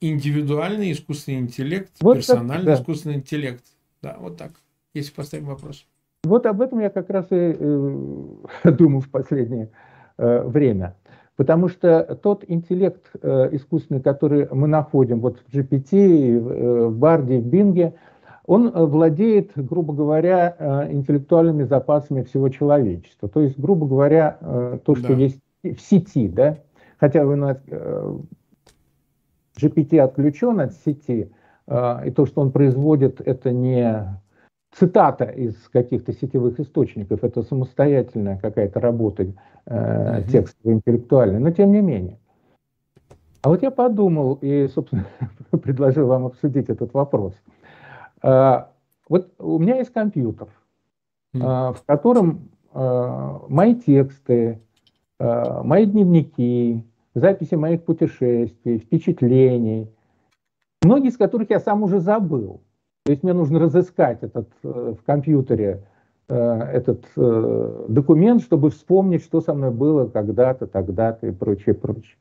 [0.00, 2.82] индивидуальный искусственный интеллект, вот персональный так, да.
[2.82, 3.64] искусственный интеллект.
[4.00, 4.52] Да, вот так,
[4.94, 5.86] если поставим вопрос.
[6.24, 9.70] Вот об этом я как раз и э, думаю в последнее
[10.18, 10.96] э, время.
[11.36, 17.38] Потому что тот интеллект э, искусственный, который мы находим вот в GPT, э, в Барде,
[17.38, 17.94] в Бинге,
[18.50, 23.28] он э, владеет, грубо говоря, э, интеллектуальными запасами всего человечества.
[23.28, 25.14] То есть, грубо говоря, э, то, что да.
[25.14, 26.58] есть в сети, да,
[26.98, 27.36] хотя вы
[29.56, 31.30] GPT отключен от сети,
[31.70, 34.20] и то, что он производит, это не
[34.72, 39.26] цитата из каких-то сетевых источников, это самостоятельная какая-то работа
[39.66, 42.18] э, текстовая, интеллектуальная, но тем не менее.
[43.42, 45.06] А вот я подумал и, собственно,
[45.50, 47.34] предложил вам обсудить этот вопрос–
[48.22, 48.70] а,
[49.08, 50.48] вот у меня есть компьютер,
[51.34, 51.74] mm.
[51.74, 54.60] в котором а, мои тексты,
[55.18, 56.82] мои дневники,
[57.14, 59.90] записи моих путешествий, впечатлений,
[60.82, 62.62] многие из которых я сам уже забыл.
[63.10, 65.82] То есть мне нужно разыскать этот э, в компьютере
[66.28, 72.14] этот э, документ, чтобы вспомнить, что со мной было когда-то, тогда-то и прочее, прочее.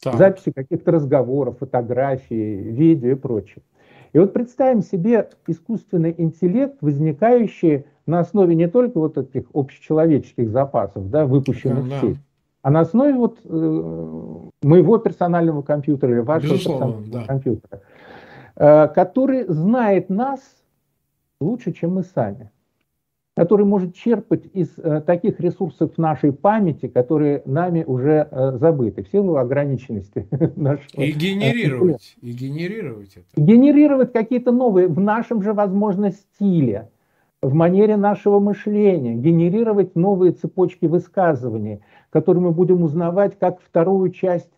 [0.00, 0.14] Так.
[0.14, 3.64] Записи каких-то разговоров, фотографий, видео и прочее.
[4.12, 11.10] И вот представим себе искусственный интеллект, возникающий на основе не только вот этих общечеловеческих запасов,
[11.10, 12.18] да, выпущенных да, в сеть,
[12.62, 13.48] а на основе вот э,
[14.62, 17.26] моего персонального компьютера или вашего Безусловно, персонального да.
[17.26, 17.80] компьютера, э,
[18.60, 20.40] который знает нас
[21.40, 22.50] лучше, чем мы сами
[23.40, 29.08] который может черпать из э, таких ресурсов нашей памяти, которые нами уже э, забыты, в
[29.08, 31.00] силу ограниченности нашего.
[31.00, 33.24] И генерировать, и генерировать это.
[33.40, 36.90] Генерировать какие-то новые, в нашем же, возможно, стиле,
[37.40, 44.50] в манере нашего мышления, генерировать новые цепочки высказываний, которые мы будем узнавать как вторую часть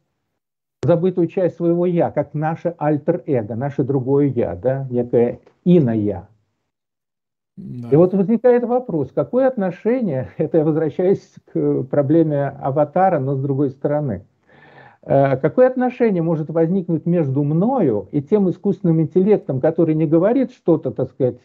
[0.82, 6.28] забытую часть своего «я», как наше альтер-эго, наше другое «я», да, некое иное.
[7.56, 7.88] Да.
[7.90, 13.70] И вот возникает вопрос, какое отношение, это я возвращаюсь к проблеме аватара, но с другой
[13.70, 14.24] стороны,
[15.04, 20.92] Э, какое отношение может возникнуть между мною и тем искусственным интеллектом, который не говорит что-то,
[20.92, 21.40] так сказать,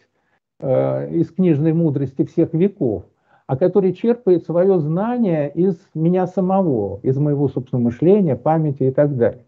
[0.60, 3.04] э, из книжной мудрости всех веков,
[3.48, 9.16] а который черпает свое знание из меня самого, из моего собственного мышления, памяти и так
[9.16, 9.42] далее.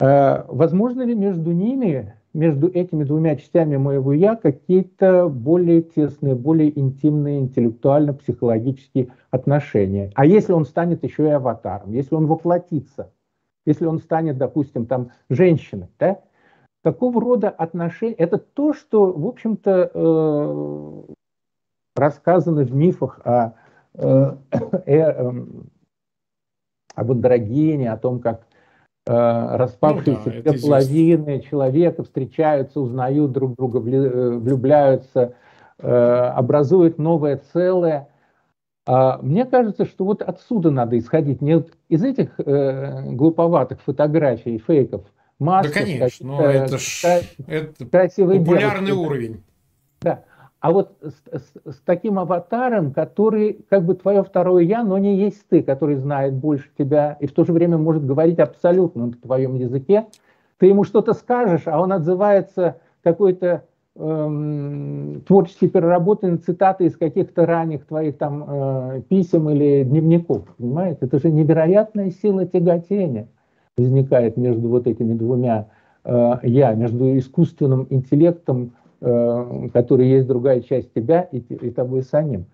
[0.00, 6.76] Э, возможно ли между ними, между этими двумя частями моего «я» какие-то более тесные, более
[6.78, 10.10] интимные, интеллектуально-психологические отношения?
[10.16, 13.12] А если он станет еще и аватаром, если он воплотится,
[13.66, 16.18] если он станет, допустим, там, женщиной, да?
[16.82, 21.02] Такого рода отношения, это то, что, в общем-то, э,
[22.00, 23.52] рассказано в мифах о,
[23.94, 24.36] э,
[24.86, 25.32] э, э,
[26.94, 28.46] об андрогене, о том, как
[29.06, 35.34] Э, распавшиеся ну, да, две половины человека встречаются, узнают друг друга, э, влюбляются,
[35.78, 38.08] э, образуют новое целое.
[38.86, 45.02] А мне кажется, что вот отсюда надо исходить, не из этих глуповатых фотографий, фейков,
[45.38, 45.74] масков.
[45.74, 47.04] Да, конечно, но это, ж,
[47.46, 49.06] это популярный девушки.
[49.06, 49.42] уровень.
[50.02, 50.24] Да,
[50.60, 55.16] а вот с, с, с таким аватаром, который как бы твое второе я, но не
[55.16, 59.12] есть ты, который знает больше тебя и в то же время может говорить абсолютно на
[59.12, 60.06] твоем языке,
[60.58, 63.64] ты ему что-то скажешь, а он отзывается какой-то
[63.96, 70.98] эм, творчески переработанной цитаты из каких-то ранних твоих там э, писем или дневников, понимаете?
[71.02, 73.28] Это же невероятная сила тяготения
[73.78, 75.68] возникает между вот этими двумя
[76.04, 82.46] э, я, между искусственным интеллектом, который есть другая часть тебя и, и тобой самим.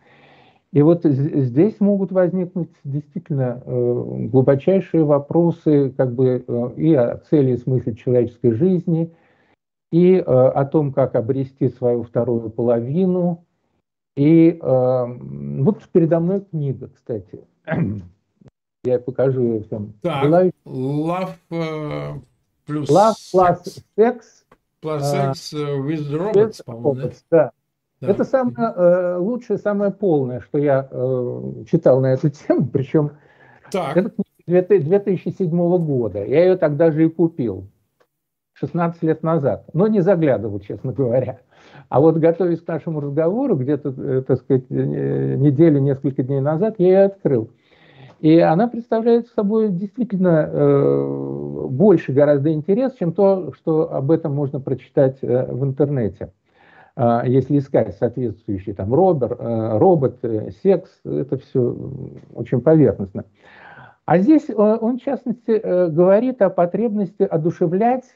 [0.72, 7.52] И вот здесь могут возникнуть действительно э, глубочайшие вопросы как бы э, и о цели
[7.52, 9.14] и смысле человеческой жизни,
[9.90, 13.44] и о том, как обрести свою вторую половину.
[14.16, 17.40] И вот передо мной книга, кстати.
[18.84, 19.94] Я покажу ее всем.
[20.02, 20.24] Так,
[20.64, 21.32] Love
[22.66, 24.45] плюс Love plus Sex
[24.86, 27.50] Sex with Robots, по-моему, да?
[28.00, 28.08] да?
[28.08, 33.12] Это самое э, лучшее, самое полное, что я э, читал на эту тему, причем
[33.70, 33.96] так.
[34.46, 36.24] это 2007 года.
[36.24, 37.68] Я ее тогда же и купил,
[38.54, 41.40] 16 лет назад, но не заглядывал, честно говоря.
[41.88, 44.74] А вот готовясь к нашему разговору, где-то, э, так сказать, э,
[45.36, 47.50] неделю, несколько дней назад, я ее открыл.
[48.26, 54.58] И она представляет собой действительно э, больше гораздо интерес, чем то, что об этом можно
[54.58, 56.32] прочитать э, в интернете.
[56.96, 61.76] Э, если искать соответствующий там робер, э, робот, э, секс, это все
[62.34, 63.26] очень поверхностно.
[64.06, 68.06] А здесь э, он, в частности, э, говорит о потребности одушевлять,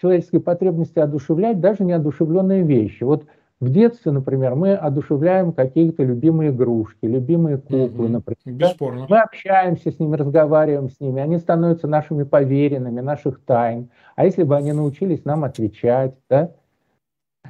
[0.00, 3.02] человеческой потребности одушевлять даже неодушевленные вещи.
[3.02, 3.24] Вот
[3.60, 8.58] в детстве, например, мы одушевляем какие-то любимые игрушки, любимые куклы, угу, например.
[8.58, 9.06] Бесспорно.
[9.08, 13.90] Мы общаемся с ними, разговариваем с ними, они становятся нашими поверенными, наших тайн.
[14.14, 16.52] А если бы они научились нам отвечать, да?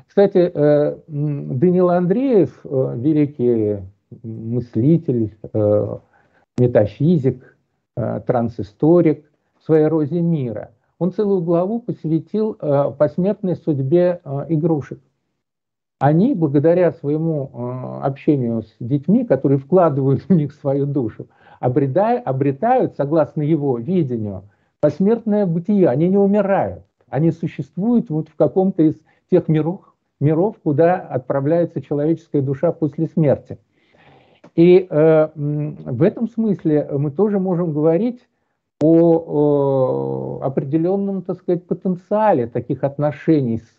[0.06, 3.82] Кстати, э, Данил Андреев, э, великий
[4.22, 5.98] мыслитель, э,
[6.56, 7.56] метафизик,
[8.26, 12.54] трансисторик в своей «Розе мира», он целую главу посвятил
[12.96, 15.00] посмертной судьбе игрушек
[15.98, 21.26] они, благодаря своему э, общению с детьми, которые вкладывают в них свою душу,
[21.60, 24.44] обретают, согласно его видению,
[24.80, 25.88] посмертное бытие.
[25.88, 26.84] Они не умирают.
[27.08, 28.94] Они существуют вот в каком-то из
[29.28, 29.80] тех миров,
[30.20, 33.58] миров, куда отправляется человеческая душа после смерти.
[34.54, 38.20] И э, в этом смысле мы тоже можем говорить
[38.80, 43.77] о, о определенном, так сказать, потенциале таких отношений с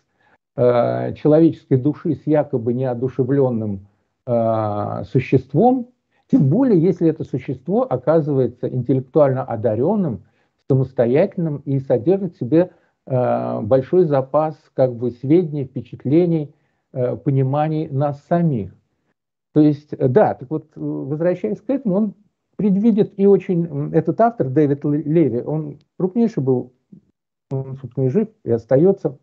[0.60, 3.86] Э, человеческой души с якобы неодушевленным
[4.26, 5.88] э, существом,
[6.30, 10.24] тем более, если это существо оказывается интеллектуально одаренным,
[10.68, 12.72] самостоятельным и содержит в себе
[13.06, 16.52] э, большой запас как бы сведений, впечатлений,
[16.92, 18.74] пониманий нас самих.
[19.54, 22.14] То есть, да, так вот, возвращаясь к этому, он
[22.56, 26.72] предвидит и очень, этот автор, Дэвид Леви, он крупнейший был,
[27.50, 29.16] он, собственно, и жив, и остается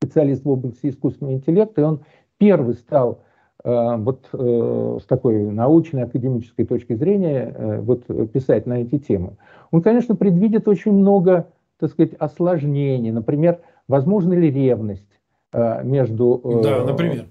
[0.00, 2.00] специалист в области искусственного интеллекта, и он
[2.38, 3.22] первый стал
[3.64, 9.36] э, вот э, с такой научной, академической точки зрения э, вот писать на эти темы.
[9.70, 13.10] Он, конечно, предвидит очень много, так сказать, осложнений.
[13.10, 15.04] Например, возможна ли ревность
[15.84, 17.26] между да, например.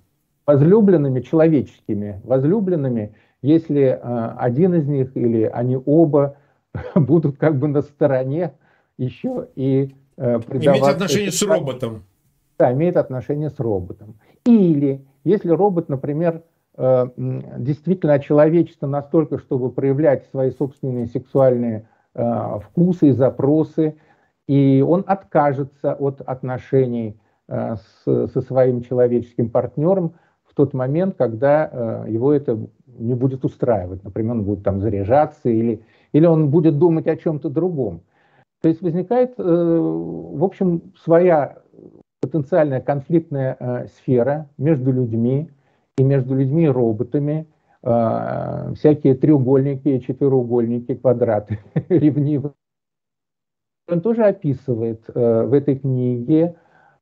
[0.48, 3.14] возлюбленными человеческими, возлюбленными,
[3.44, 6.38] если один из них или они оба
[6.96, 8.54] будут как бы на стороне
[8.98, 12.04] еще и Иметь отношение с роботом
[12.58, 14.16] да, имеет отношение с роботом.
[14.46, 16.44] Или если робот, например,
[16.78, 17.08] э,
[17.58, 23.98] действительно человечество настолько, чтобы проявлять свои собственные сексуальные вкусы и запросы,
[24.48, 30.14] и он откажется от отношений с, со своим человеческим партнером
[30.46, 34.02] в тот момент, когда его это не будет устраивать.
[34.06, 35.84] Например, он будет там заряжаться или,
[36.14, 38.00] или он будет думать о чем-то другом.
[38.62, 41.58] То есть возникает, в общем, своя
[42.26, 45.52] потенциальная конфликтная э, сфера между людьми
[45.96, 47.48] и между людьми и роботами,
[47.84, 51.60] э, всякие треугольники, четвероугольники, квадраты
[51.90, 52.54] ревнивые.
[53.88, 56.56] Он тоже описывает э, в этой книге,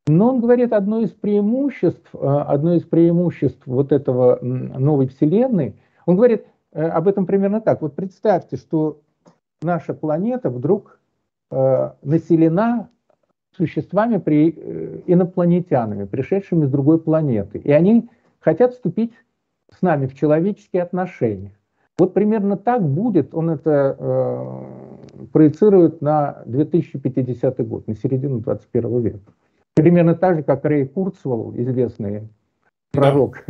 [0.08, 6.46] но он говорит, одно из преимуществ, одно из преимуществ вот этого новой вселенной, он говорит
[6.74, 7.82] об этом примерно так.
[7.82, 9.00] Вот представьте, что
[9.62, 11.00] наша планета вдруг
[11.50, 12.90] населена
[13.56, 17.60] существами, при, э, инопланетянами, пришедшими с другой планеты.
[17.60, 19.14] И они хотят вступить
[19.72, 21.54] с нами в человеческие отношения.
[21.98, 29.34] Вот примерно так будет, он это э, проецирует на 2050 год, на середину 21 века.
[29.76, 32.30] Примерно так же, как Рэй Курцвелл, известный
[32.92, 33.46] пророк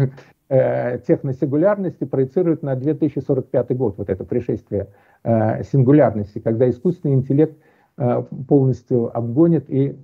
[0.49, 4.87] э, техносингулярности, проецирует на 2045 год, вот это пришествие
[5.23, 7.57] э, сингулярности, когда искусственный интеллект–
[8.47, 9.97] полностью обгонит и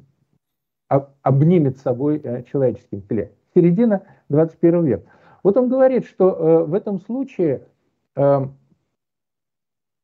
[0.87, 3.33] обнимет собой э, человеческий интеллект.
[3.53, 5.03] Середина 21 века.
[5.43, 7.63] Вот он говорит, что э, в этом случае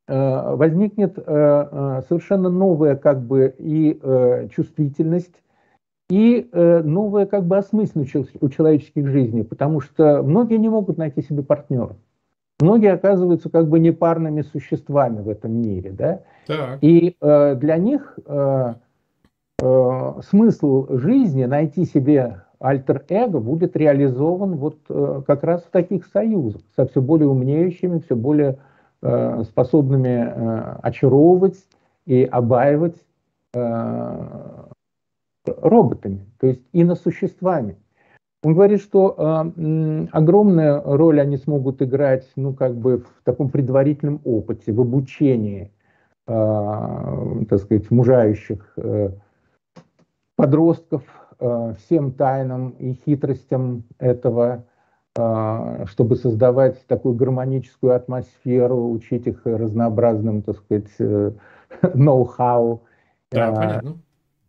[0.08, 4.00] возникнет совершенно новая как бы и
[4.54, 5.42] чувствительность,
[6.10, 11.44] и новая как бы осмысленность у человеческих жизней, потому что многие не могут найти себе
[11.44, 11.98] партнера.
[12.60, 16.22] Многие оказываются как бы непарными существами в этом мире, да?
[16.48, 16.80] Так.
[16.82, 18.74] И э, для них э,
[19.62, 26.62] э, смысл жизни найти себе альтер-эго будет реализован вот э, как раз в таких союзах
[26.76, 28.60] со все более умнеющими, все более
[29.02, 31.58] э, способными э, очаровывать
[32.06, 32.96] и обаивать
[33.54, 34.66] э,
[35.46, 37.78] роботами, то есть иносуществами.
[38.46, 44.22] Он говорит, что э, огромную роль они смогут играть, ну, как бы в таком предварительном
[44.24, 45.72] опыте, в обучении,
[46.28, 49.10] э, так сказать, мужающих э,
[50.36, 51.02] подростков
[51.40, 54.66] э, всем тайнам и хитростям этого,
[55.18, 61.32] э, чтобы создавать такую гармоническую атмосферу, учить их разнообразным, так сказать, э,
[61.96, 62.84] ноу-хау.
[63.32, 63.96] Да, понятно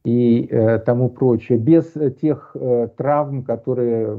[0.07, 4.17] и э, тому прочее, без тех э, травм, которые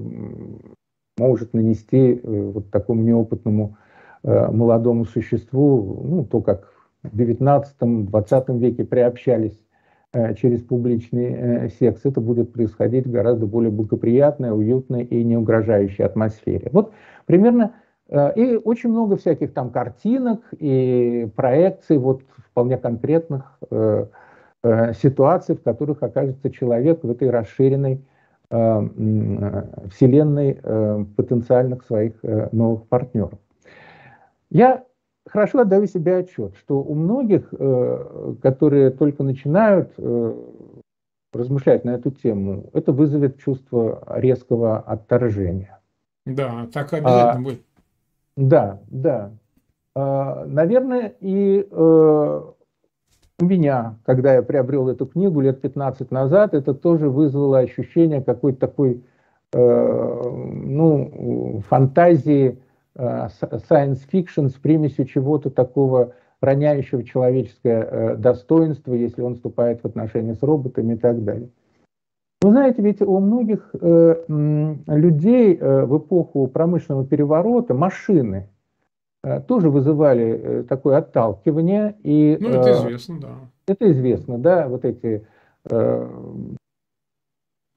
[1.17, 3.77] может нанести э, вот такому неопытному
[4.23, 6.73] э, молодому существу, ну, то, как
[7.03, 9.57] в 19-20 веке приобщались
[10.11, 15.37] э, через публичный э, секс, это будет происходить в гораздо более благоприятной, уютной и не
[15.37, 16.67] угрожающей атмосфере.
[16.73, 16.91] Вот
[17.25, 17.75] примерно
[18.09, 24.07] э, и очень много всяких там картинок и проекций вот вполне конкретных э, Э,
[24.63, 28.03] ситуаций, в которых окажется человек в этой расширенной
[28.49, 28.81] э,
[29.91, 32.13] вселенной э, потенциальных своих
[32.51, 33.39] новых партнеров.
[34.49, 34.83] Я
[35.27, 37.49] хорошо отдаю себе отчет, что у многих,
[38.41, 39.93] которые только начинают
[41.33, 45.79] размышлять на эту тему, это вызовет чувство резкого отторжения.
[46.25, 47.61] Да, так обязательно а, будет.
[48.35, 49.31] Да, да.
[49.95, 51.67] А, наверное, и
[53.39, 58.59] у меня, когда я приобрел эту книгу лет 15 назад, это тоже вызвало ощущение какой-то
[58.59, 59.03] такой
[59.53, 62.59] э, ну, фантазии,
[62.95, 63.27] э,
[63.69, 70.33] science fiction с примесью чего-то такого роняющего человеческое э, достоинство, если он вступает в отношения
[70.33, 71.49] с роботами и так далее.
[72.41, 78.49] Вы знаете, ведь у многих э, людей э, в эпоху промышленного переворота машины
[79.47, 81.95] тоже вызывали э, такое отталкивание.
[82.03, 83.35] И, ну, это э, известно, да.
[83.67, 85.25] Это известно, да, вот эти
[85.69, 86.09] э,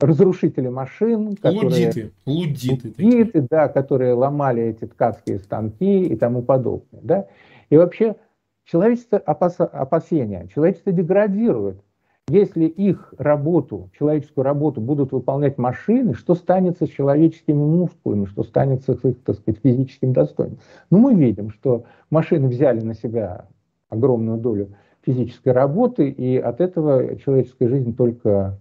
[0.01, 1.37] разрушители машин.
[1.37, 2.95] Которые, лудиты, лудиты.
[2.99, 7.01] Лудиты, да, которые ломали эти ткацкие станки и тому подобное.
[7.03, 7.27] Да?
[7.69, 8.17] И вообще
[8.65, 11.83] человечество опаса, опасения, человечество деградирует.
[12.31, 18.95] Если их работу, человеческую работу будут выполнять машины, что станется с человеческими мускулами, что станется
[18.95, 20.61] с их, так сказать, физическим достоинством?
[20.91, 23.47] Ну, мы видим, что машины взяли на себя
[23.89, 24.69] огромную долю
[25.05, 28.61] физической работы, и от этого человеческая жизнь только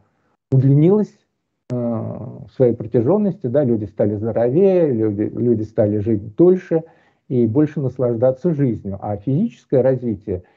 [0.52, 1.14] удлинилась
[1.70, 6.86] э, в своей протяженности, да, люди стали здоровее, люди, люди стали жить дольше
[7.28, 8.98] и больше наслаждаться жизнью.
[9.00, 10.42] А физическое развитие–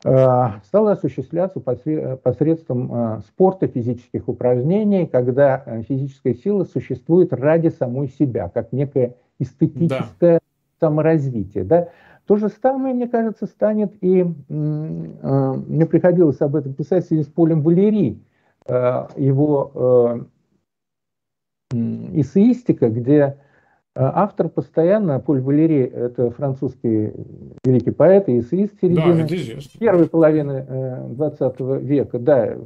[0.00, 8.48] стала осуществляться посредством э, спорта, физических упражнений, когда э, физическая сила существует ради самой себя,
[8.48, 10.40] как некое эстетическое да.
[10.80, 11.64] саморазвитие.
[11.64, 11.90] Да?
[12.24, 17.26] То же самое, мне кажется, станет и, мне приходилось об этом писать в связи с
[17.26, 18.22] Полем Валери,
[18.68, 20.28] его
[21.72, 23.36] эссеистика, где
[23.94, 27.12] автор постоянно, Поль Валери, это французский
[27.64, 32.56] великий поэт и эссеист середины да, первой половины 20 века, да,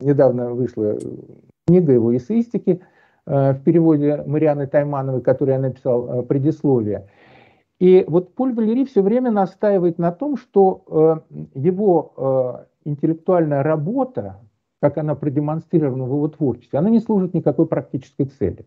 [0.00, 0.98] недавно вышла
[1.66, 2.82] книга его эссеистики
[3.24, 7.08] в переводе Марианы Таймановой, которую я написал предисловие.
[7.78, 10.82] И вот Поль Валери все время настаивает на том, что
[11.30, 14.40] э, его э, интеллектуальная работа,
[14.80, 18.66] как она продемонстрирована в его творчестве, она не служит никакой практической цели.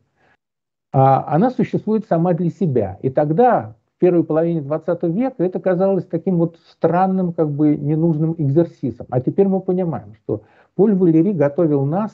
[0.91, 2.99] А она существует сама для себя.
[3.01, 8.35] И тогда, в первой половине 20 века, это казалось таким вот странным, как бы ненужным
[8.37, 9.07] экзерсисом.
[9.09, 10.43] А теперь мы понимаем, что
[10.75, 12.11] Поль Валери готовил нас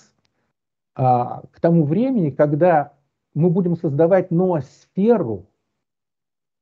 [0.95, 2.93] а, к тому времени, когда
[3.33, 5.45] мы будем создавать ноосферу,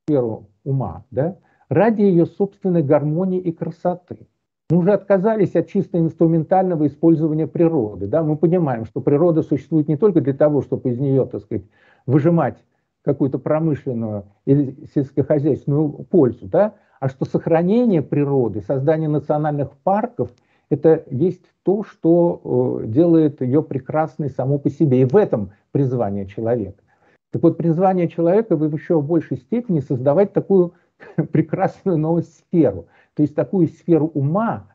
[0.04, 1.36] сферу ума, да,
[1.68, 4.26] ради ее собственной гармонии и красоты.
[4.68, 8.08] Мы уже отказались от чисто инструментального использования природы.
[8.08, 8.24] Да?
[8.24, 11.64] Мы понимаем, что природа существует не только для того, чтобы из нее, так сказать,
[12.06, 12.64] выжимать
[13.02, 16.74] какую-то промышленную или сельскохозяйственную пользу, да?
[16.98, 20.30] а что сохранение природы, создание национальных парков–
[20.70, 25.02] это есть то, что э, делает ее прекрасной само по себе.
[25.02, 26.82] И в этом призвание человека.
[27.30, 30.74] Так вот, призвание человека в еще большей степени создавать такую
[31.32, 34.68] прекрасную новую сферу, то есть такую сферу ума,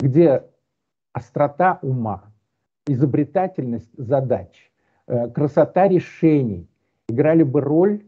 [0.00, 0.44] где
[1.12, 2.24] острота ума,
[2.86, 4.70] изобретательность задач,
[5.06, 6.67] э, красота решений
[7.08, 8.02] играли бы роль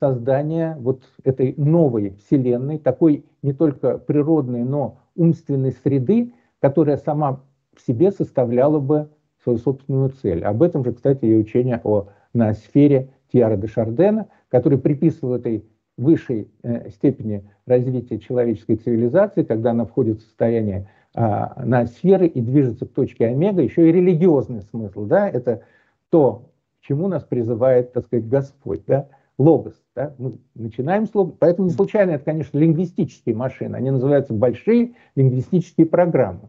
[0.00, 7.42] создания вот этой новой вселенной, такой не только природной, но умственной среды, которая сама
[7.74, 9.10] в себе составляла бы
[9.42, 10.44] свою собственную цель.
[10.44, 15.64] Об этом же, кстати, и учение о ноосфере Тьяра де Шардена, который приписывал этой
[15.96, 22.42] высшей э, степени развития человеческой цивилизации, когда она входит в состояние а, на сферы и
[22.42, 25.62] движется к точке омега, еще и религиозный смысл, да, это
[26.10, 26.50] то,
[26.86, 29.08] чему нас призывает, так сказать, Господь, да,
[29.38, 34.32] логос, да, мы начинаем с логос, поэтому не случайно это, конечно, лингвистические машины, они называются
[34.32, 36.48] большие лингвистические программы.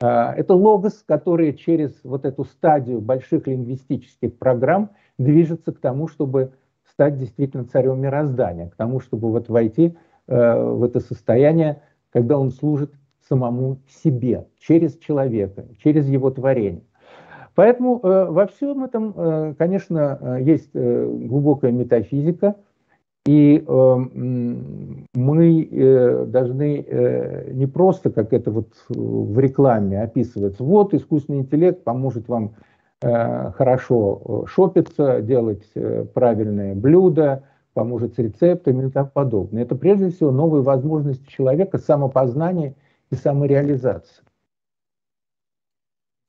[0.00, 6.52] А, это логос, который через вот эту стадию больших лингвистических программ движется к тому, чтобы
[6.90, 12.50] стать действительно царем мироздания, к тому, чтобы вот войти э, в это состояние, когда он
[12.50, 12.92] служит
[13.28, 16.82] самому себе, через человека, через его творение.
[17.58, 22.54] Поэтому э, во всем этом, э, конечно, э, есть э, глубокая метафизика,
[23.26, 23.96] и э,
[25.14, 31.82] мы э, должны э, не просто, как это вот в рекламе описывается, вот искусственный интеллект
[31.82, 32.52] поможет вам
[33.00, 39.62] Э, хорошо э, шопиться, делать э, правильные блюда, поможет с рецептами и тому подобное.
[39.62, 42.74] Это прежде всего новые возможности человека, самопознания
[43.12, 44.24] и самореализации.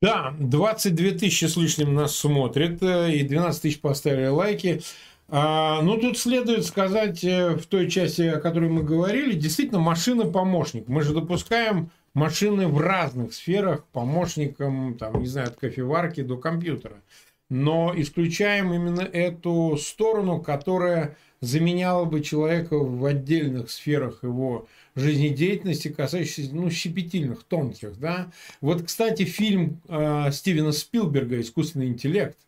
[0.02, 4.80] Да, 22 тысячи с лишним нас смотрят, и 12 тысяч поставили лайки.
[5.28, 10.88] А, ну, тут следует сказать в той части, о которой мы говорили, действительно, машина-помощник.
[10.88, 17.02] Мы же допускаем машины в разных сферах, помощникам, там, не знаю, от кофеварки до компьютера.
[17.50, 26.54] Но исключаем именно эту сторону, которая заменяла бы человека в отдельных сферах его жизнедеятельности, касающихся
[26.54, 27.98] ну, щепетильных, тонких.
[27.98, 28.30] Да?
[28.60, 32.38] Вот, кстати, фильм э, Стивена Спилберга «Искусственный интеллект»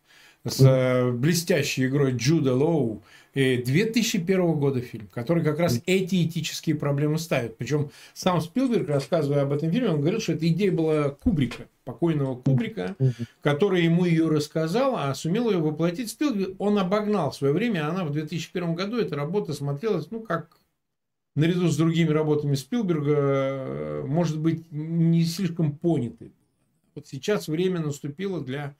[0.45, 7.17] с э, блестящей игрой Джуда Лоу 2001 года фильм, который как раз эти этические проблемы
[7.17, 7.57] ставит.
[7.57, 12.35] Причем сам Спилберг, рассказывая об этом фильме, он говорил, что эта идея была Кубрика, покойного
[12.39, 12.95] Кубрика,
[13.41, 16.55] который ему ее рассказал, а сумел ее воплотить Спилберг.
[16.59, 20.59] Он обогнал в свое время, она в 2001 году, эта работа смотрелась, ну, как
[21.35, 26.31] наряду с другими работами Спилберга, может быть, не слишком понятой.
[26.93, 28.75] Вот сейчас время наступило для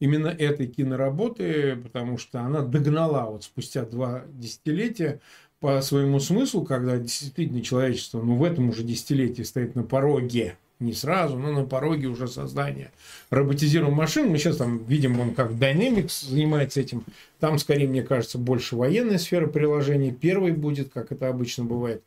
[0.00, 5.20] именно этой киноработы, потому что она догнала вот спустя два десятилетия
[5.60, 10.92] по своему смыслу, когда действительно человечество, ну, в этом уже десятилетии стоит на пороге, не
[10.92, 12.92] сразу, но на пороге уже создания
[13.30, 14.28] роботизированных машин.
[14.28, 17.02] Мы сейчас там видим, он как Dynamics занимается этим.
[17.40, 20.16] Там, скорее, мне кажется, больше военная сфера приложений.
[20.20, 22.04] Первый будет, как это обычно бывает.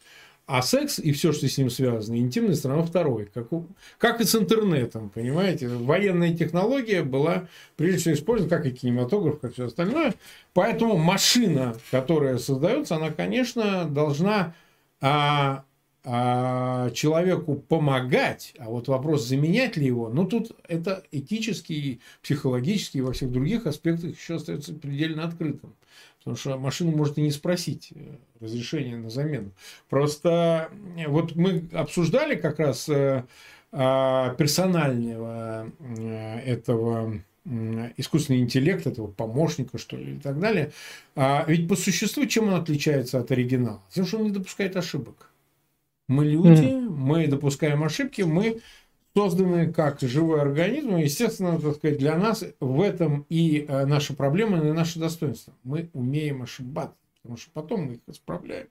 [0.54, 3.30] А секс и все, что с ним связано, интимная сторона второй.
[3.34, 5.70] Как, у, как и с интернетом, понимаете?
[5.70, 7.48] Военная технология была,
[7.78, 10.14] прежде всего, использована, как и кинематограф, как все остальное.
[10.54, 14.54] Поэтому машина, которая создается, она, конечно, должна
[15.00, 15.64] а,
[16.04, 23.02] а, человеку помогать, а вот вопрос, заменять ли его, ну, тут это этически, психологически и
[23.02, 25.74] во всех других аспектах еще остается предельно открытым.
[26.18, 27.94] Потому что машина может и не спросить
[28.42, 29.52] э, разрешения на замену.
[29.90, 33.24] Просто э, вот мы обсуждали как раз э,
[33.72, 35.72] а, персонального
[36.46, 37.22] этого
[37.98, 40.72] искусственный интеллект, этого помощника, что ли, и так далее.
[41.16, 43.82] А ведь по существу чем он отличается от оригинала?
[43.90, 45.32] Тем, что он не допускает ошибок.
[46.08, 46.90] Мы люди, mm.
[46.90, 48.62] мы допускаем ошибки, мы
[49.16, 50.98] созданы как живой организм.
[50.98, 55.54] Естественно, так сказать, для нас в этом и э, наша проблема, и наше достоинство.
[55.64, 58.68] Мы умеем ошибаться, потому что потом мы их исправляем.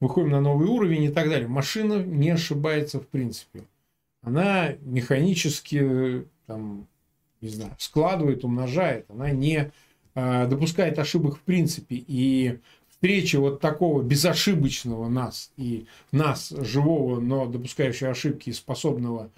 [0.00, 1.48] Выходим на новый уровень и так далее.
[1.48, 3.64] Машина не ошибается в принципе.
[4.22, 6.86] Она механически там,
[7.40, 9.06] не знаю, складывает, умножает.
[9.10, 9.70] Она не
[10.14, 12.02] э, допускает ошибок в принципе.
[12.06, 19.30] И встреча вот такого безошибочного нас и нас, живого, но допускающего ошибки и способного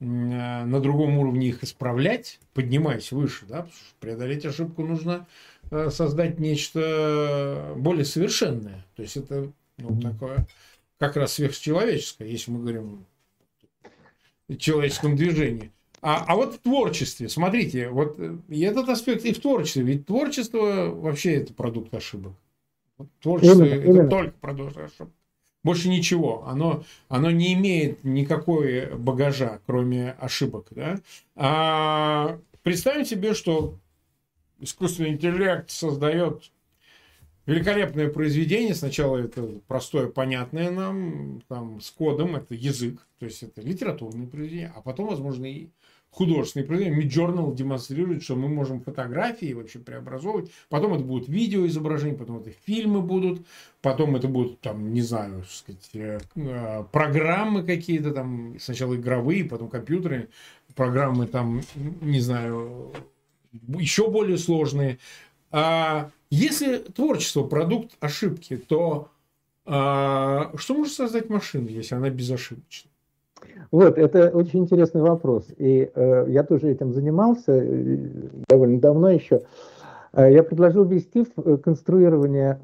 [0.00, 5.49] э, на другом уровне их исправлять, поднимаясь выше, да, потому что преодолеть ошибку нужно э,
[5.70, 8.84] создать нечто более совершенное.
[8.96, 10.46] То есть это ну, такое
[10.98, 13.06] как раз сверхчеловеческое, если мы говорим
[14.48, 15.72] о человеческом движении.
[16.02, 18.18] А, а вот в творчестве, смотрите, вот
[18.48, 22.32] и этот аспект и в творчестве, ведь творчество вообще это продукт ошибок.
[23.22, 24.08] Творчество именно, это именно.
[24.08, 25.12] только продукт ошибок.
[25.62, 26.44] Больше ничего.
[26.46, 30.68] Оно, оно не имеет никакой багажа, кроме ошибок.
[30.70, 30.98] Да?
[31.36, 33.74] А представим себе, что
[34.60, 36.50] искусственный интеллект создает
[37.46, 38.74] великолепное произведение.
[38.74, 44.72] Сначала это простое, понятное нам, там, с кодом, это язык, то есть это литературное произведение,
[44.74, 45.68] а потом, возможно, и
[46.10, 47.02] художественные произведения.
[47.02, 50.50] Midjournal демонстрирует, что мы можем фотографии вообще преобразовывать.
[50.68, 53.46] Потом это будут видео изображения, потом это фильмы будут,
[53.80, 59.68] потом это будут, там, не знаю, сказать, э, э, программы какие-то там, сначала игровые, потом
[59.68, 60.28] компьютерные,
[60.74, 61.62] программы там,
[62.00, 62.92] не знаю,
[63.52, 64.98] еще более сложные.
[65.50, 69.08] А если творчество продукт ошибки, то
[69.66, 72.90] а, что может создать машина, если она безошибочна?
[73.70, 75.46] Вот, это очень интересный вопрос.
[75.56, 77.96] И э, я тоже этим занимался э,
[78.48, 79.42] довольно давно еще.
[80.12, 82.58] Э, я предложил ввести в э, конструирование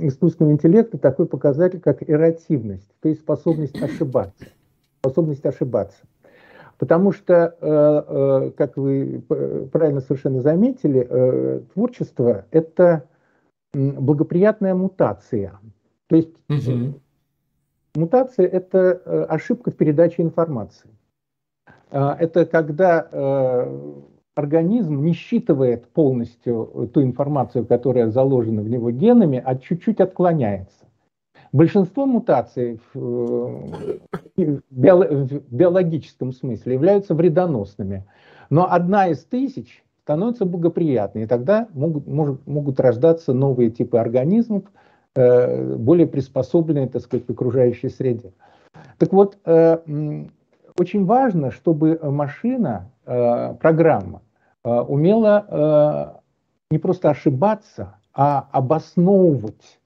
[0.00, 4.46] искусственного интеллекта такой показатель, как эротивность, то есть способность ошибаться.
[5.00, 5.98] Способность ошибаться.
[6.78, 9.22] Потому что, как вы
[9.72, 13.04] правильно совершенно заметили, творчество– это
[13.72, 15.58] благоприятная мутация.
[16.06, 17.00] То есть угу.
[17.98, 20.90] Мутация– это э, ошибка в передаче информации.
[21.90, 23.94] А, это когда э,
[24.34, 30.86] организм не считывает полностью ту информацию, которая заложена в него генами, а чуть-чуть отклоняется.
[31.52, 34.00] Большинство мутаций в,
[34.36, 34.60] э,
[35.50, 38.04] биологическом смысле являются вредоносными,
[38.50, 44.64] но одна из тысяч становится благоприятной, и тогда могут, могут, могут рождаться новые типы организмов–
[45.14, 48.32] Э, более приспособленные, так сказать, к окружающей среде.
[48.98, 49.78] Так вот, э,
[50.78, 54.20] очень важно, чтобы машина, программа
[54.62, 56.22] умела
[56.70, 59.77] не просто ошибаться, а обосновывать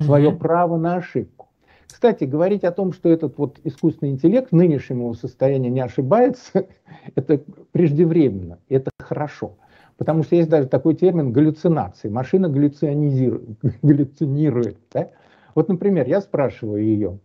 [0.00, 0.38] свое mm-hmm.
[0.38, 1.48] право на ошибку.
[1.86, 6.66] Кстати, говорить о том, что этот вот искусственный интеллект в нынешнем его состоянии не ошибается,
[7.14, 7.40] это
[7.72, 9.56] преждевременно, это хорошо.
[9.96, 12.10] Потому что есть даже такой термин галлюцинации.
[12.10, 15.08] Машина галлюцинирует да?
[15.54, 17.18] Вот, например, я спрашиваю ее,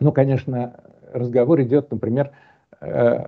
[0.00, 0.80] ну, конечно,
[1.12, 2.30] разговор идет, например,
[2.80, 3.26] э,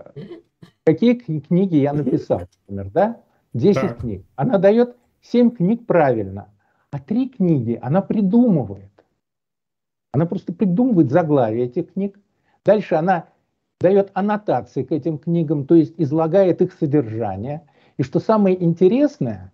[0.84, 3.20] какие книги я написал, например, да?
[3.52, 3.98] 10 так.
[3.98, 4.24] книг.
[4.36, 6.48] Она дает 7 книг правильно,
[6.90, 8.90] а 3 книги она придумывает.
[10.12, 12.18] Она просто придумывает заглавие этих книг.
[12.64, 13.28] Дальше она
[13.80, 17.62] дает аннотации к этим книгам, то есть излагает их содержание–
[17.98, 19.52] и что самое интересное,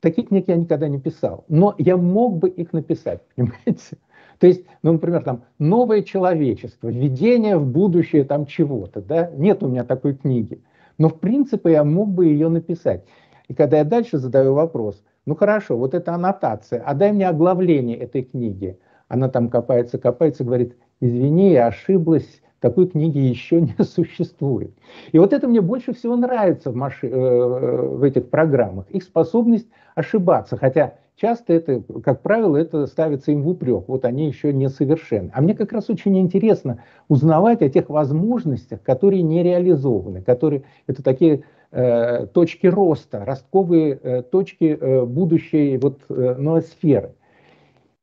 [0.00, 3.96] таких книг я никогда не писал, но я мог бы их написать, понимаете?
[4.38, 9.30] То есть, ну, например, там «Новое человечество», «Введение в будущее там чего-то», да?
[9.34, 10.62] Нет у меня такой книги.
[10.96, 13.04] Но, в принципе, я мог бы ее написать.
[13.48, 17.98] И когда я дальше задаю вопрос, ну, хорошо, вот это аннотация, а дай мне оглавление
[17.98, 18.78] этой книги.
[19.08, 24.72] Она там копается, копается, говорит, извини, я ошиблась, такой книги еще не существует.
[25.12, 27.08] И вот это мне больше всего нравится в, маши...
[27.08, 28.90] Э, в этих программах.
[28.90, 30.56] Их способность ошибаться.
[30.56, 33.84] Хотя часто это, как правило, это ставится им в упрек.
[33.88, 35.30] Вот они еще не совершенны.
[35.34, 40.22] А мне как раз очень интересно узнавать о тех возможностях, которые не реализованы.
[40.22, 47.14] Которые, это такие э, точки роста, ростковые э, точки будущей вот, ноосферы.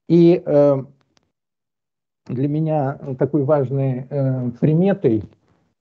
[0.07, 0.43] И
[2.27, 5.23] для меня такой важной э, приметой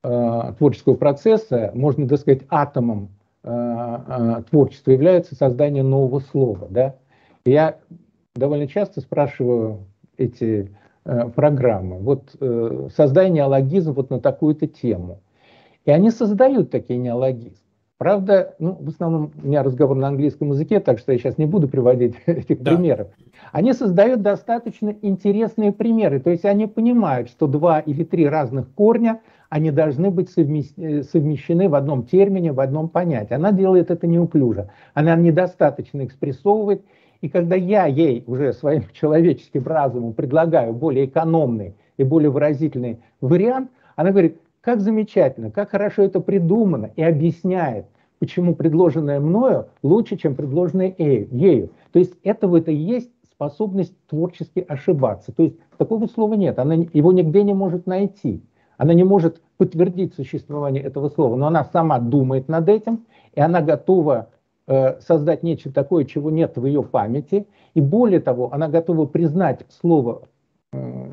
[0.03, 3.11] э, творческого процесса, можно так сказать, атомом
[3.43, 6.67] э, э, творчества является создание нового слова.
[6.69, 6.97] Да?
[7.45, 7.79] Я
[8.35, 9.87] довольно часто спрашиваю
[10.17, 15.21] эти э, программы, вот э, создай неологизм вот на такую-то тему.
[15.85, 17.64] И они создают такие неологизмы.
[17.97, 21.47] Правда, ну, в основном у меня разговор на английском языке, так что я сейчас не
[21.47, 22.73] буду приводить этих да.
[22.73, 23.09] примеров.
[23.53, 26.19] Они создают достаточно интересные примеры.
[26.19, 31.69] То есть они понимают, что два или три разных корня, они должны быть э, совмещены
[31.69, 33.35] в одном термине, в одном понятии.
[33.35, 34.71] Она делает это неуклюже.
[34.95, 36.83] Она недостаточно экспрессовывает.
[37.21, 43.71] И когда я ей уже своим человеческим разумом предлагаю более экономный и более выразительный вариант,
[43.95, 47.87] она говорит, как замечательно, как хорошо это придумано и объясняет,
[48.19, 51.71] почему предложенное мною лучше, чем предложенное ею.
[51.93, 55.33] То есть это и есть способность творчески ошибаться.
[55.33, 58.43] То есть такого слова нет, она его нигде не может найти.
[58.79, 63.05] Она не может подтвердить существование этого слова, но она сама думает над этим,
[63.35, 64.31] и она готова
[64.67, 67.47] э, создать нечто такое, чего нет в ее памяти.
[67.75, 70.23] И более того, она готова признать слово
[70.73, 71.04] э,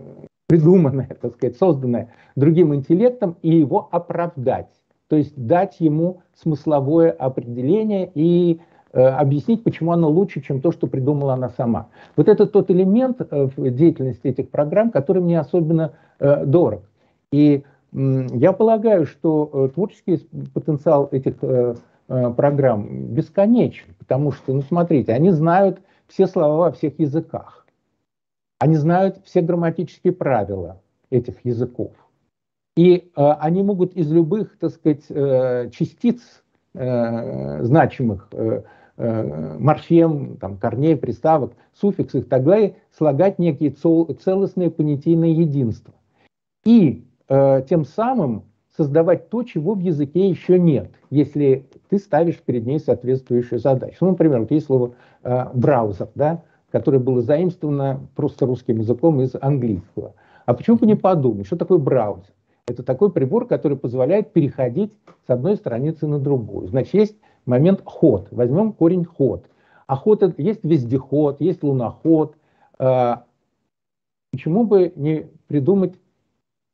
[0.51, 4.67] придуманное, так сказать, созданное другим интеллектом и его оправдать.
[5.07, 8.59] То есть дать ему смысловое определение и
[8.91, 11.87] э, объяснить, почему оно лучше, чем то, что придумала она сама.
[12.17, 16.83] Вот это тот элемент э, в деятельности этих программ, который мне особенно э, дорог.
[17.31, 21.75] И я полагаю, что э, творческий потенциал этих э,
[22.09, 27.60] э, программ бесконечен, потому что, ну смотрите, они знают все слова во всех языках.
[28.61, 31.93] Они знают все грамматические правила этих языков.
[32.77, 36.21] И э, они могут из любых, так сказать, э, частиц
[36.75, 38.61] э, значимых, э,
[38.97, 45.95] э, морфем, там, корней, приставок, суффиксов и так далее, слагать некие целостные понятийные единства.
[46.63, 48.43] И э, тем самым
[48.77, 53.97] создавать то, чего в языке еще нет, если ты ставишь перед ней соответствующую задачу.
[54.01, 54.93] Ну, например, вот есть слово
[55.23, 60.13] э, браузер, да, которое было заимствовано просто русским языком из английского.
[60.45, 62.33] А почему бы не подумать, что такое браузер?
[62.67, 64.93] Это такой прибор, который позволяет переходить
[65.27, 66.67] с одной страницы на другую.
[66.67, 68.27] Значит, есть момент ход.
[68.31, 69.45] Возьмем корень ход.
[69.87, 72.35] А ход это есть вездеход, есть луноход.
[72.79, 73.25] А,
[74.31, 75.95] почему бы не придумать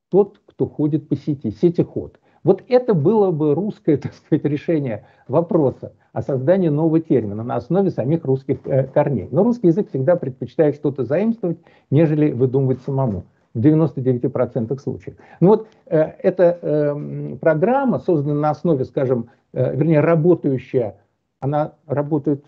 [0.10, 2.20] тот, кто ходит по сети, сетиход?
[2.48, 7.89] Вот это было бы русское, так сказать, решение вопроса о создании нового термина на основе
[7.89, 9.28] самих русских э, корней.
[9.32, 11.58] Но русский язык всегда предпочитает что-то заимствовать,
[11.91, 15.18] нежели выдумывать самому в 99% случаев.
[15.41, 20.95] Ну вот э, эта э, программа, созданная на основе, скажем, э, вернее, работающая,
[21.41, 22.45] она работает,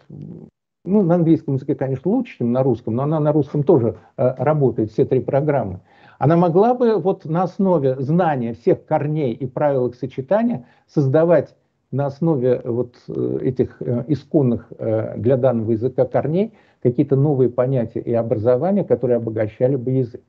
[0.85, 4.33] ну, на английском языке, конечно, лучше, чем на русском, но она на русском тоже э,
[4.37, 5.81] работает, все три программы.
[6.19, 11.55] Она могла бы вот на основе знания всех корней и правил их сочетания создавать
[11.91, 16.53] на основе вот э, этих э, исконных э, для данного языка корней
[16.83, 20.21] какие-то новые понятия и образования, которые обогащали бы язык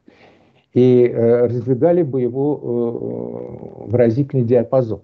[0.72, 2.55] и раздвигали бы его
[3.86, 5.03] выразительный диапазон.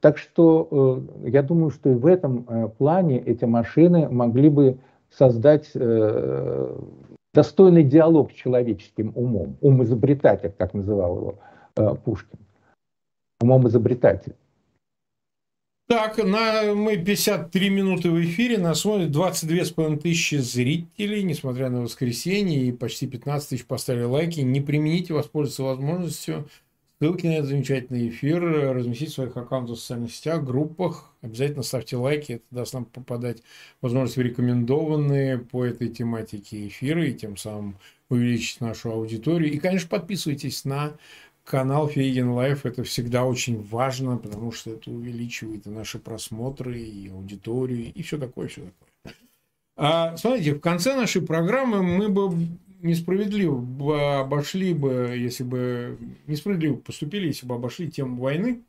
[0.00, 4.78] Так что я думаю, что и в этом плане эти машины могли бы
[5.10, 5.70] создать
[7.34, 11.16] достойный диалог с человеческим умом, ум изобретатель, как называл
[11.74, 12.38] его Пушкин,
[13.40, 14.34] умом изобретатель.
[15.88, 22.62] Так, на, мы 53 минуты в эфире, нас смотрят 22,5 тысячи зрителей, несмотря на воскресенье,
[22.62, 24.40] и почти 15 тысяч поставили лайки.
[24.40, 26.48] Не примените воспользоваться возможностью.
[27.02, 31.10] Ссылки на этот замечательный эфир разместить в своих аккаунтах в социальных сетях, группах.
[31.20, 33.42] Обязательно ставьте лайки, это даст нам попадать
[33.80, 37.76] возможность в рекомендованные по этой тематике эфиры, и тем самым
[38.08, 39.52] увеличить нашу аудиторию.
[39.52, 40.92] И, конечно, подписывайтесь на
[41.42, 47.08] канал Фейгин Live это всегда очень важно, потому что это увеличивает и наши просмотры, и
[47.08, 49.16] аудиторию, и все такое, все такое.
[49.74, 52.46] А, смотрите, в конце нашей программы мы бы
[52.82, 58.64] несправедливо обошли бы, если бы несправедливо поступили, если бы обошли тему войны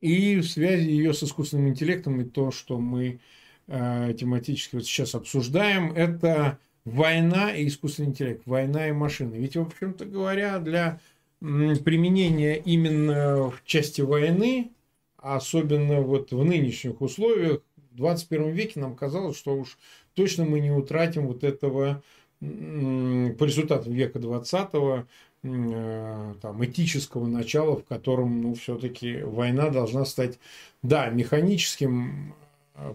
[0.00, 3.20] и в связи ее с искусственным интеллектом и то, что мы
[3.66, 9.36] э, тематически вот сейчас обсуждаем, это война и искусственный интеллект, война и машины.
[9.36, 11.00] Ведь, в общем-то говоря, для
[11.40, 14.72] применение именно в части войны,
[15.16, 19.78] особенно вот в нынешних условиях, в 21 веке нам казалось, что уж
[20.14, 22.02] точно мы не утратим вот этого
[22.40, 30.38] по результатам века 20 э, там, этического начала, в котором ну, все-таки война должна стать,
[30.82, 32.34] да, механическим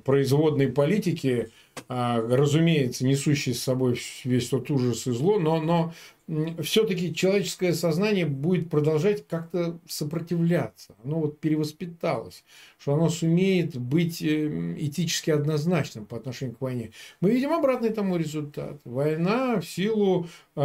[0.05, 1.49] производной политики,
[1.89, 5.93] а, разумеется, несущей с собой весь тот ужас и зло, но, но
[6.61, 10.95] все-таки человеческое сознание будет продолжать как-то сопротивляться.
[11.03, 12.43] Оно вот перевоспиталось,
[12.79, 16.91] что оно сумеет быть э, этически однозначным по отношению к войне.
[17.19, 18.79] Мы видим обратный тому результат.
[18.85, 20.59] Война в силу э,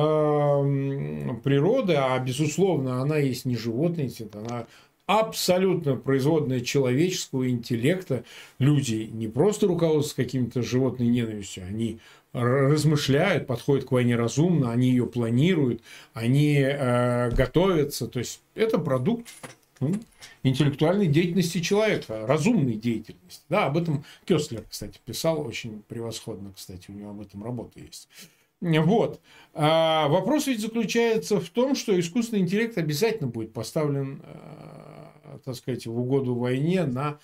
[1.42, 4.66] природы, а безусловно она есть не животный она
[5.08, 8.24] абсолютно производная человеческого интеллекта.
[8.58, 11.98] Люди не просто руководствуются каким-то животной ненавистью, они
[12.32, 18.06] размышляют, подходят к войне разумно, они ее планируют, они э, готовятся.
[18.06, 19.28] То есть это продукт
[19.80, 19.94] ну,
[20.42, 23.42] интеллектуальной деятельности человека, разумной деятельности.
[23.48, 28.08] Да, об этом Кёслер, кстати, писал очень превосходно, кстати, у него об этом работа есть.
[28.60, 29.20] Вот.
[29.54, 35.08] А вопрос ведь заключается в том, что искусственный интеллект обязательно будет поставлен э,
[35.44, 37.18] так сказать, в угоду войне на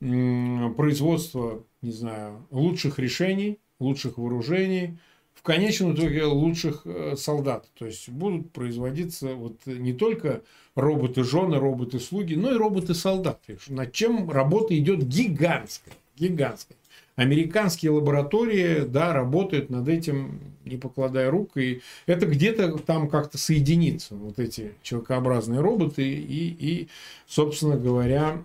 [0.00, 4.98] производство, не знаю, лучших решений, лучших вооружений,
[5.34, 7.68] в конечном итоге лучших э, солдат.
[7.78, 10.42] То есть будут производиться вот не только
[10.74, 13.58] роботы-жены, роботы-слуги, но и роботы-солдаты.
[13.68, 15.94] Над чем работа идет гигантская.
[16.18, 16.76] Гигантская
[17.18, 24.14] американские лаборатории, да, работают над этим, не покладая рук, и это где-то там как-то соединится,
[24.14, 26.88] вот эти человекообразные роботы и, и
[27.26, 28.40] собственно говоря,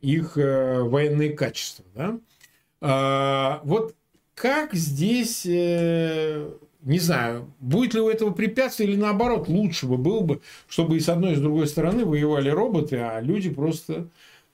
[0.00, 2.18] их э, военные качества, да.
[2.80, 3.94] А, вот
[4.34, 6.50] как здесь, э,
[6.82, 11.00] не знаю, будет ли у этого препятствия или наоборот, лучше бы было бы, чтобы и
[11.00, 14.08] с одной и с другой стороны воевали роботы, а люди просто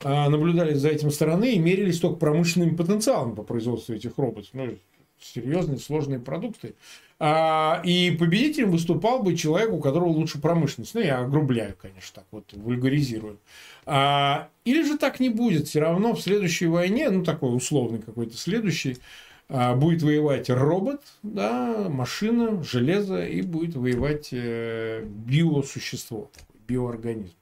[0.04, 4.50] а, наблюдали за этим стороны и мерились только промышленным потенциалом по производству этих роботов.
[4.52, 4.76] Ну,
[5.22, 6.74] серьезные, сложные продукты.
[7.18, 10.94] А, и победителем выступал бы человек, у которого лучше промышленность.
[10.94, 13.38] Ну, я огрубляю, конечно, так вот, вульгаризирую.
[13.86, 15.68] А, или же так не будет.
[15.68, 18.98] Все равно в следующей войне, ну, такой условный какой-то следующий,
[19.48, 26.30] будет воевать робот, да, машина, железо, и будет воевать э, биосущество,
[26.66, 27.34] биоорганизм.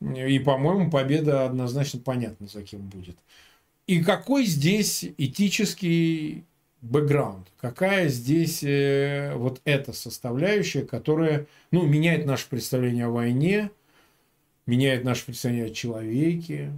[0.00, 3.16] И, по-моему, победа однозначно понятна, за кем будет.
[3.86, 6.44] И какой здесь этический
[6.84, 7.46] бэкграунд?
[7.60, 13.70] Какая здесь э, вот эта составляющая, которая ну, меняет наше представление о войне,
[14.66, 16.72] меняет наше представление о человеке,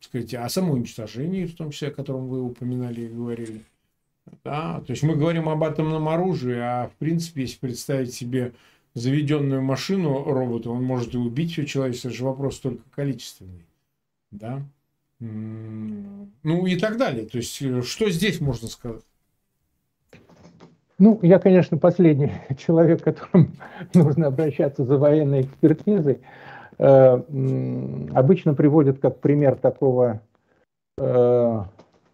[0.00, 3.62] сказать, о самоуничтожении, в том числе, о котором вы упоминали и говорили.
[4.42, 4.80] Да?
[4.80, 8.52] То есть мы говорим об атомном оружии, а в принципе, если представить себе
[8.94, 13.64] заведенную машину робота, он может и убить все человечество, это же вопрос только количественный.
[14.30, 14.62] Да?
[15.20, 17.26] Ну и так далее.
[17.26, 19.02] То есть, э, что здесь можно сказать?
[20.98, 23.48] Ну, я, конечно, последний человек, к которому
[23.94, 26.20] нужно обращаться за военной экспертизой.
[26.78, 27.20] Э,
[28.12, 30.20] обычно приводят как пример такого
[30.98, 31.62] э,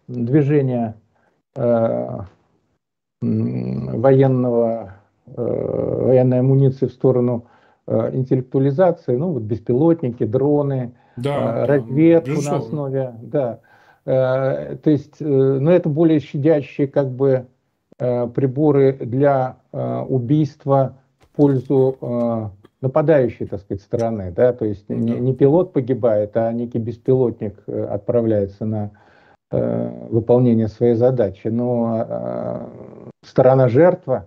[0.07, 0.95] движения
[3.21, 4.95] военного
[5.25, 7.45] военной амуниции в сторону
[7.87, 12.57] интеллектуализации, ну вот беспилотники, дроны, да, э, разведку безусловно.
[12.57, 13.59] на основе, да.
[14.03, 17.45] То есть, но это более щадящие как бы
[17.99, 22.51] приборы для убийства в пользу
[22.81, 28.65] нападающей, так сказать, стороны, да, то есть не, не пилот погибает, а некий беспилотник отправляется
[28.65, 28.89] на
[29.51, 32.71] выполнение своей задачи, но
[33.23, 34.25] сторона жертва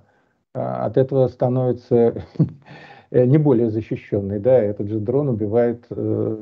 [0.54, 2.14] а, от этого становится
[3.10, 4.38] не более защищенной.
[4.38, 4.56] Да?
[4.56, 6.38] Этот же дрон убивает э,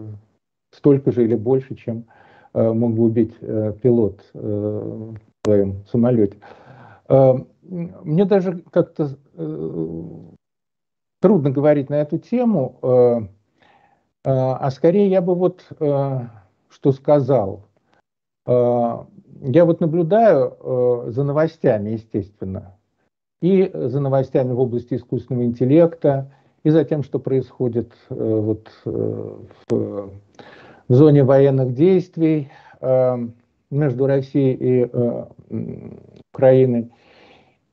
[0.73, 2.07] столько же или больше, чем
[2.55, 6.37] э, мог бы убить э, пилот в своем самолете.
[7.09, 9.11] Мне даже как-то
[11.21, 12.79] трудно говорить на эту тему,
[14.25, 17.67] а скорее я бы вот что сказал.
[18.47, 22.77] Я вот наблюдаю за новостями, естественно,
[23.43, 26.31] и за новостями в области искусственного интеллекта,
[26.63, 29.37] и за тем, что происходит э, вот, э,
[29.69, 30.11] в,
[30.93, 32.51] в зоне военных действий
[32.83, 33.27] э,
[33.71, 34.91] между Россией и
[36.35, 36.91] Украиной.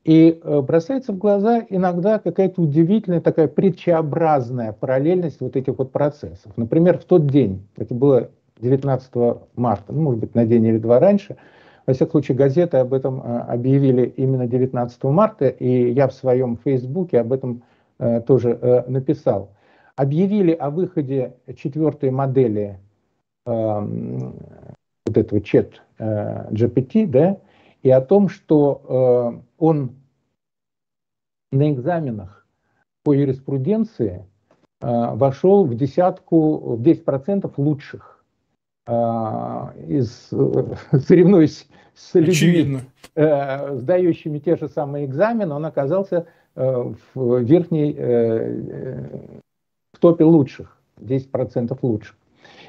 [0.06, 6.54] И бросается в глаза иногда какая-то удивительная такая притчеобразная параллельность вот этих вот процессов.
[6.56, 8.30] Например, в тот день, это было
[8.62, 9.12] 19
[9.56, 11.36] марта, ну, может быть, на день или два раньше,
[11.86, 16.56] во всяком случае, газеты об этом э, объявили именно 19 марта, и я в своем
[16.64, 17.64] фейсбуке об этом
[17.98, 19.50] э, тоже э, написал.
[19.98, 22.80] Объявили о выходе четвертой модели
[23.50, 27.38] вот этого чат GPT, да,
[27.82, 29.96] и о том, что он
[31.52, 32.46] на экзаменах
[33.04, 34.26] по юриспруденции
[34.82, 38.24] вошел в десятку, в 10% лучших
[38.88, 42.80] из, соревнуясь с людьми,
[43.16, 47.94] сдающими те же самые экзамены, он оказался в верхней,
[49.94, 52.16] в топе лучших, 10% лучших.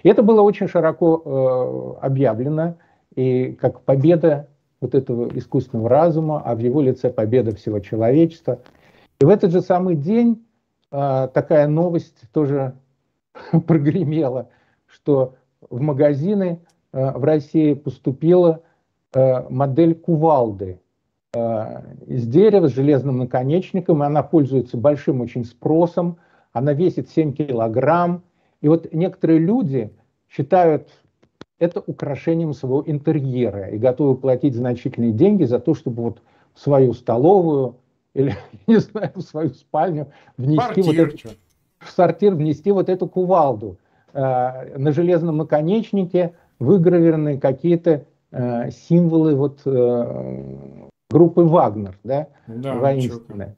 [0.03, 2.77] И это было очень широко объявлено,
[3.15, 4.49] и как победа
[4.81, 8.61] вот этого искусственного разума, а в его лице победа всего человечества.
[9.21, 10.45] И в этот же самый день
[10.91, 12.75] э, такая новость тоже
[13.67, 14.49] прогремела,
[14.87, 15.35] что
[15.69, 16.61] в магазины
[16.93, 18.63] э, в России поступила
[19.13, 20.81] э, модель кувалды
[21.35, 26.17] э, из дерева с железным наконечником, и она пользуется большим очень спросом,
[26.53, 28.23] она весит 7 килограмм.
[28.61, 29.91] И вот некоторые люди
[30.29, 30.89] считают
[31.59, 36.23] это украшением своего интерьера и готовы платить значительные деньги за то, чтобы вот
[36.55, 37.77] в свою столовую
[38.15, 38.35] или,
[38.67, 41.17] не знаю, в свою спальню внести вот эту,
[41.79, 43.79] в сортир внести вот эту кувалду.
[44.13, 53.57] Э, на железном наконечнике выгравированы какие-то э, символы вот э, группы Вагнер, да, да воинственные.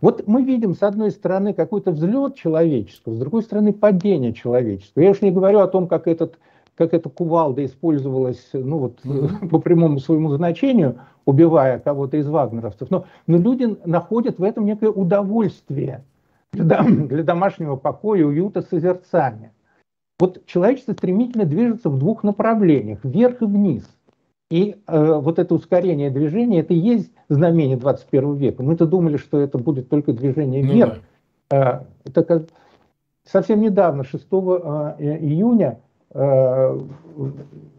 [0.00, 5.00] Вот мы видим, с одной стороны, какой-то взлет человечества, с другой стороны, падение человечества.
[5.00, 6.38] Я уж не говорю о том, как этот
[6.76, 9.48] как эта кувалда использовалась ну, вот, mm-hmm.
[9.48, 12.90] по прямому своему значению, убивая кого-то из вагнеровцев.
[12.90, 16.04] Но, но люди находят в этом некое удовольствие
[16.52, 19.52] для, для домашнего покоя, уюта, созерцания.
[20.18, 23.84] Вот человечество стремительно движется в двух направлениях, вверх и вниз.
[24.50, 28.62] И э, вот это ускорение движения, это и есть знамение 21 века.
[28.62, 30.94] Мы-то думали, что это будет только движение ну вверх.
[30.94, 31.00] Ну,
[31.50, 31.84] да.
[32.04, 32.42] э, это как
[33.24, 34.26] совсем недавно, 6 э,
[35.20, 35.78] июня,
[36.14, 36.78] Э,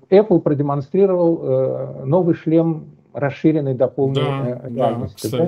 [0.10, 5.32] Apple продемонстрировал э, новый шлем расширенной до полной да, э, реальности.
[5.32, 5.48] Да, да?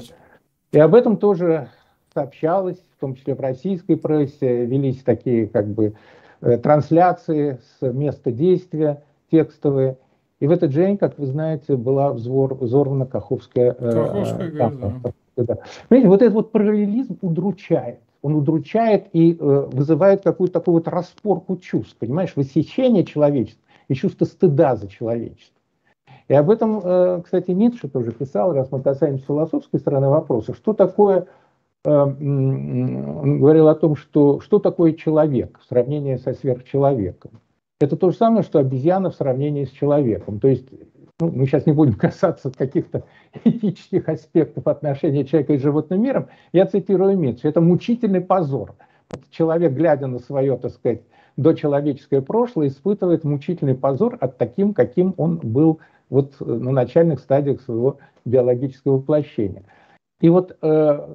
[0.72, 1.70] И об этом тоже
[2.14, 5.94] сообщалось, в том числе в российской прессе, велись такие как бы
[6.40, 9.98] трансляции с места действия текстовые.
[10.40, 14.94] И в этот день, как вы знаете, была взор, взорвана Каховская, Каховская э, да.
[15.38, 15.58] да.
[15.90, 21.58] Понимаете, вот этот вот параллелизм удручает он удручает и э, вызывает какую-то такую вот распорку
[21.58, 25.56] чувств, понимаешь, восхищение человечества и чувство стыда за человечество.
[26.28, 30.74] И об этом, э, кстати, Ницше тоже писал, раз мы касаемся философской стороны вопроса, что
[30.74, 31.28] такое,
[31.86, 37.40] э, он говорил о том, что, что такое человек в сравнении со сверхчеловеком.
[37.80, 40.40] Это то же самое, что обезьяна в сравнении с человеком.
[40.40, 40.68] То есть
[41.20, 43.04] ну, мы сейчас не будем касаться каких-то
[43.44, 48.76] этических аспектов отношения человека с животным миром, я цитирую Ницше, это мучительный позор.
[49.30, 51.02] Человек, глядя на свое, так сказать,
[51.38, 57.98] дочеловеческое прошлое, испытывает мучительный позор от таким, каким он был вот на начальных стадиях своего
[58.26, 59.64] биологического воплощения.
[60.20, 61.08] И вот э,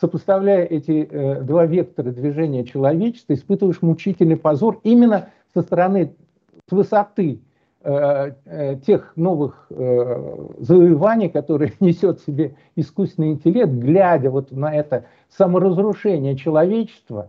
[0.00, 6.14] сопоставляя эти э, два вектора движения человечества, испытываешь мучительный позор именно со стороны,
[6.68, 7.40] с высоты
[7.84, 14.72] Э, э, тех новых э, завоеваний, которые несет в себе искусственный интеллект, глядя вот на
[14.72, 17.28] это саморазрушение человечества,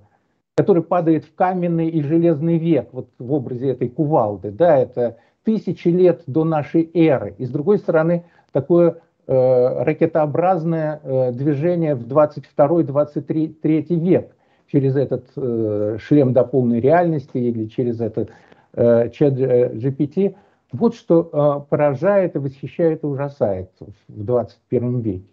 [0.55, 5.87] которое падает в каменный и железный век, вот в образе этой кувалды, да, это тысячи
[5.87, 7.33] лет до нашей эры.
[7.39, 8.97] И с другой стороны, такое
[9.27, 14.35] ракетообразное э, движение в 22-23 век
[14.67, 18.29] через этот э, шлем до полной реальности или через этот
[18.75, 20.35] Э, чат GPT,
[20.71, 23.71] вот что э, поражает и восхищает и ужасает
[24.07, 25.27] в 21 веке.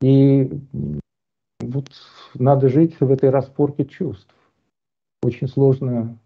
[0.00, 0.50] И
[1.60, 1.90] вот
[2.34, 4.34] надо жить в этой распорке чувств,
[5.22, 6.18] очень сложно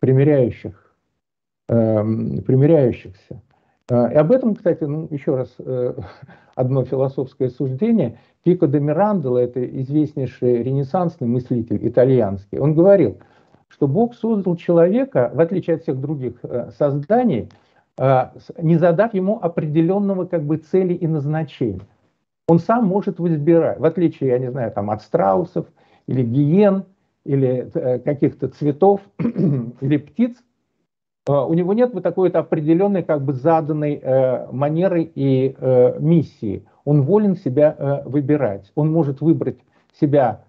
[0.00, 0.94] примиряющих,
[1.70, 2.02] э,
[2.42, 3.40] примиряющихся.
[3.90, 5.56] И об этом, кстати, ну, еще раз
[6.54, 8.18] одно философское суждение.
[8.42, 13.18] Пико де Мирандола, это известнейший ренессансный мыслитель итальянский, он говорил–
[13.74, 17.48] что Бог создал человека, в отличие от всех других э, созданий,
[17.98, 18.26] э,
[18.58, 21.80] не задав ему определенного как бы цели и назначения.
[22.46, 25.66] Он сам может выбирать, в отличие, я не знаю, там, от страусов
[26.06, 26.84] или гиен,
[27.24, 30.36] или э, каких-то цветов, или птиц,
[31.26, 34.02] у него нет вот такой вот определенной как бы заданной
[34.52, 35.56] манеры и
[35.98, 36.64] миссии.
[36.84, 38.70] Он волен себя выбирать.
[38.74, 39.58] Он может выбрать
[39.98, 40.44] себя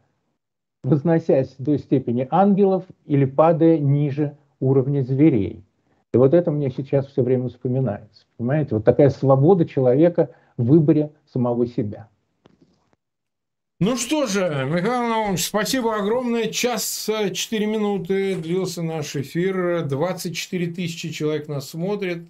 [0.83, 5.63] возносясь до степени ангелов или падая ниже уровня зверей.
[6.13, 8.25] И вот это мне сейчас все время вспоминается.
[8.37, 12.07] Понимаете, вот такая свобода человека в выборе самого себя.
[13.81, 14.39] Ну что же,
[14.71, 16.49] Михаил Наумович, спасибо огромное.
[16.49, 19.83] Час 4 минуты длился наш эфир.
[19.85, 22.25] 24 тысячи человек нас смотрит.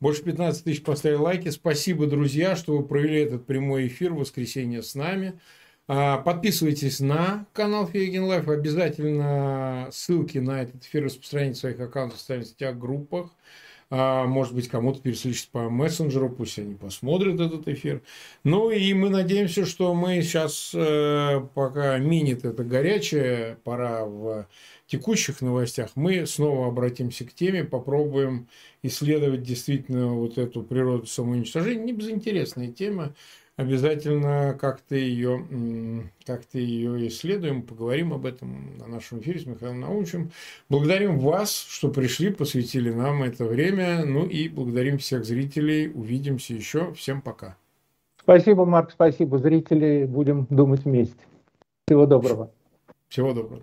[0.00, 1.50] Больше 15 тысяч поставили лайки.
[1.50, 5.38] Спасибо, друзья, что вы провели этот прямой эфир в воскресенье с нами.
[5.86, 8.48] А, подписывайтесь на канал Фейгин Live.
[8.48, 13.28] Обязательно ссылки на этот эфир распространите в своих аккаунтах, в социальных сетях, группах.
[13.88, 18.02] А, может быть, кому-то переслать по мессенджеру, пусть они посмотрят этот эфир.
[18.42, 24.48] Ну и мы надеемся, что мы сейчас, э, пока минет эта горячая пора в
[24.88, 28.48] текущих новостях, мы снова обратимся к теме, попробуем
[28.82, 31.84] исследовать действительно вот эту природу самоуничтожения.
[31.84, 33.14] Не безинтересная тема
[33.56, 40.30] обязательно как-то ее, как-то ее исследуем, поговорим об этом на нашем эфире с Михаилом Научем.
[40.68, 44.04] Благодарим вас, что пришли, посвятили нам это время.
[44.04, 45.88] Ну и благодарим всех зрителей.
[45.88, 46.92] Увидимся еще.
[46.94, 47.56] Всем пока.
[48.20, 49.38] Спасибо, Марк, спасибо.
[49.38, 51.16] Зрители, будем думать вместе.
[51.86, 52.50] Всего доброго.
[53.08, 53.62] Всего доброго.